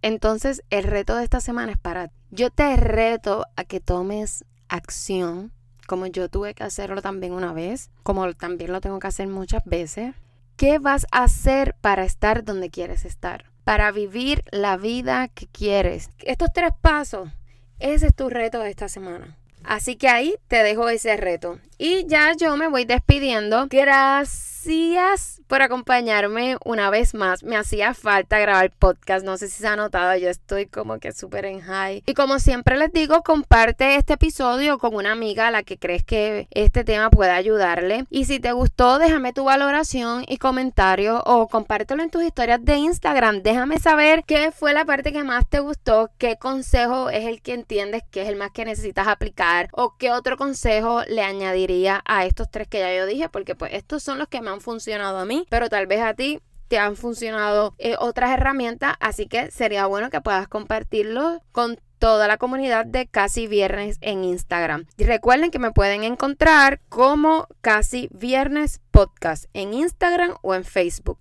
entonces 0.02 0.64
el 0.70 0.84
reto 0.84 1.16
de 1.16 1.24
esta 1.24 1.42
semana 1.42 1.74
es 1.74 1.78
para 1.78 2.08
ti. 2.08 2.16
Yo 2.32 2.52
te 2.52 2.76
reto 2.76 3.46
a 3.56 3.64
que 3.64 3.80
tomes 3.80 4.46
acción 4.70 5.52
como 5.90 6.06
yo 6.06 6.30
tuve 6.30 6.54
que 6.54 6.64
hacerlo 6.64 7.02
también 7.02 7.34
una 7.34 7.52
vez, 7.52 7.90
como 8.04 8.32
también 8.36 8.72
lo 8.72 8.80
tengo 8.80 9.00
que 9.00 9.08
hacer 9.08 9.28
muchas 9.28 9.66
veces. 9.66 10.14
¿Qué 10.56 10.78
vas 10.78 11.08
a 11.12 11.24
hacer 11.24 11.76
para 11.82 12.06
estar 12.06 12.46
donde 12.46 12.70
quieres 12.70 13.06
estar? 13.06 13.49
Para 13.70 13.92
vivir 13.92 14.44
la 14.50 14.78
vida 14.78 15.28
que 15.28 15.46
quieres. 15.46 16.10
Estos 16.24 16.52
tres 16.52 16.72
pasos, 16.82 17.30
ese 17.78 18.08
es 18.08 18.16
tu 18.16 18.28
reto 18.28 18.62
de 18.62 18.72
esta 18.72 18.90
semana. 18.90 19.38
Así 19.64 19.96
que 19.96 20.10
ahí 20.10 20.34
te 20.48 20.64
dejo 20.64 20.90
ese 20.90 21.16
reto. 21.18 21.60
Y 21.78 22.08
ya 22.08 22.34
yo 22.36 22.58
me 22.58 22.68
voy 22.68 22.86
despidiendo. 22.86 23.68
Gracias 23.70 25.39
por 25.50 25.62
acompañarme 25.64 26.58
una 26.64 26.90
vez 26.90 27.14
más. 27.14 27.44
Me 27.44 27.58
hacía 27.58 27.94
falta 27.94 28.40
grabar 28.40 28.72
podcast. 28.72 29.26
No 29.26 29.38
sé 29.38 29.50
si 29.50 29.62
se 29.62 29.68
ha 29.68 29.76
notado. 29.76 30.16
Yo 30.18 30.30
estoy 30.30 30.68
como 30.68 31.00
que 31.00 31.12
súper 31.12 31.46
en 31.46 31.62
high. 31.62 32.04
Y 32.06 32.14
como 32.14 32.40
siempre 32.40 32.78
les 32.78 32.94
digo, 32.94 33.24
comparte 33.24 33.96
este 33.96 34.14
episodio 34.14 34.78
con 34.78 34.94
una 34.96 35.12
amiga 35.12 35.48
a 35.48 35.52
la 35.52 35.64
que 35.64 35.78
crees 35.78 36.04
que 36.04 36.48
este 36.52 36.84
tema 36.84 37.10
pueda 37.10 37.36
ayudarle. 37.36 38.06
Y 38.10 38.26
si 38.26 38.40
te 38.40 38.52
gustó, 38.52 39.00
déjame 39.00 39.34
tu 39.34 39.46
valoración 39.46 40.24
y 40.28 40.38
comentario 40.38 41.24
o 41.26 41.48
compártelo 41.48 42.04
en 42.04 42.12
tus 42.12 42.24
historias 42.24 42.64
de 42.64 42.76
Instagram. 42.76 43.42
Déjame 43.42 43.80
saber 43.80 44.24
qué 44.26 44.52
fue 44.52 44.74
la 44.74 44.86
parte 44.86 45.12
que 45.12 45.24
más 45.24 45.50
te 45.50 45.60
gustó, 45.60 46.12
qué 46.20 46.38
consejo 46.38 47.10
es 47.10 47.26
el 47.26 47.42
que 47.42 47.54
entiendes 47.54 48.04
que 48.12 48.22
es 48.22 48.30
el 48.30 48.36
más 48.36 48.52
que 48.52 48.66
necesitas 48.66 49.08
aplicar 49.08 49.70
o 49.72 49.96
qué 49.98 50.12
otro 50.12 50.38
consejo 50.38 51.02
le 51.08 51.24
añadir 51.24 51.70
a 52.06 52.26
estos 52.26 52.50
tres 52.50 52.68
que 52.68 52.80
ya 52.80 52.96
yo 52.96 53.06
dije, 53.06 53.30
porque 53.30 53.56
pues 53.56 53.74
estos 53.74 54.02
son 54.02 54.18
los 54.18 54.28
que 54.28 54.42
me 54.42 54.50
han 54.50 54.60
funcionado 54.60 55.20
a 55.20 55.26
pero 55.50 55.70
tal 55.70 55.88
vez 55.88 56.02
a 56.02 56.14
ti 56.14 56.40
te 56.68 56.78
han 56.78 56.96
funcionado 56.96 57.74
eh, 57.78 57.96
otras 58.00 58.32
herramientas, 58.32 58.96
así 59.00 59.28
que 59.28 59.52
sería 59.52 59.86
bueno 59.88 60.10
que 60.10 60.22
puedas 60.22 60.48
compartirlo 60.48 61.42
con 61.52 61.80
toda 61.98 62.28
la 62.28 62.38
comunidad 62.38 62.86
de 62.86 63.08
Casi 63.08 63.48
Viernes 63.48 63.98
en 64.02 64.24
Instagram. 64.24 64.86
Y 64.98 65.04
recuerden 65.04 65.52
que 65.52 65.60
me 65.60 65.72
pueden 65.72 66.04
encontrar 66.04 66.80
como 66.90 67.48
Casi 67.62 68.10
Viernes 68.12 68.80
Podcast 68.92 69.46
en 69.54 69.74
Instagram 69.74 70.36
o 70.42 70.56
en 70.56 70.64
Facebook. 70.64 71.20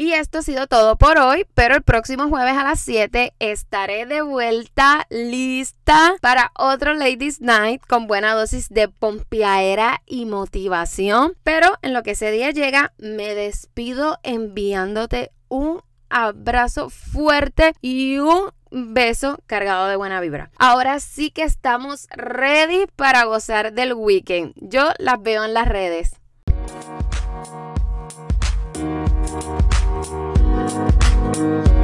Y 0.00 0.14
esto 0.14 0.38
ha 0.38 0.42
sido 0.42 0.66
todo 0.66 0.96
por 0.96 1.18
hoy, 1.18 1.44
pero 1.52 1.74
el 1.74 1.82
próximo 1.82 2.30
jueves 2.30 2.56
a 2.56 2.64
las 2.64 2.80
7 2.80 3.34
estaré 3.38 4.06
de 4.06 4.22
vuelta 4.22 5.06
lista 5.10 6.14
para 6.22 6.52
otro 6.56 6.94
Ladies 6.94 7.42
Night 7.42 7.82
con 7.86 8.06
buena 8.06 8.32
dosis 8.32 8.70
de 8.70 8.88
pompiaera 8.88 10.00
y 10.06 10.24
motivación. 10.24 11.34
Pero 11.42 11.76
en 11.82 11.92
lo 11.92 12.02
que 12.02 12.12
ese 12.12 12.30
día 12.30 12.50
llega, 12.50 12.94
me 12.96 13.34
despido 13.34 14.16
enviándote 14.22 15.32
un 15.48 15.82
abrazo 16.08 16.88
fuerte 16.88 17.74
y 17.82 18.16
un 18.20 18.52
beso 18.70 19.38
cargado 19.44 19.86
de 19.88 19.96
buena 19.96 20.22
vibra. 20.22 20.50
Ahora 20.56 20.98
sí 21.00 21.30
que 21.30 21.42
estamos 21.42 22.06
ready 22.08 22.86
para 22.96 23.24
gozar 23.24 23.74
del 23.74 23.92
weekend. 23.92 24.54
Yo 24.56 24.92
las 24.96 25.20
veo 25.22 25.44
en 25.44 25.52
las 25.52 25.68
redes. 25.68 26.19
Bye. 31.40 31.79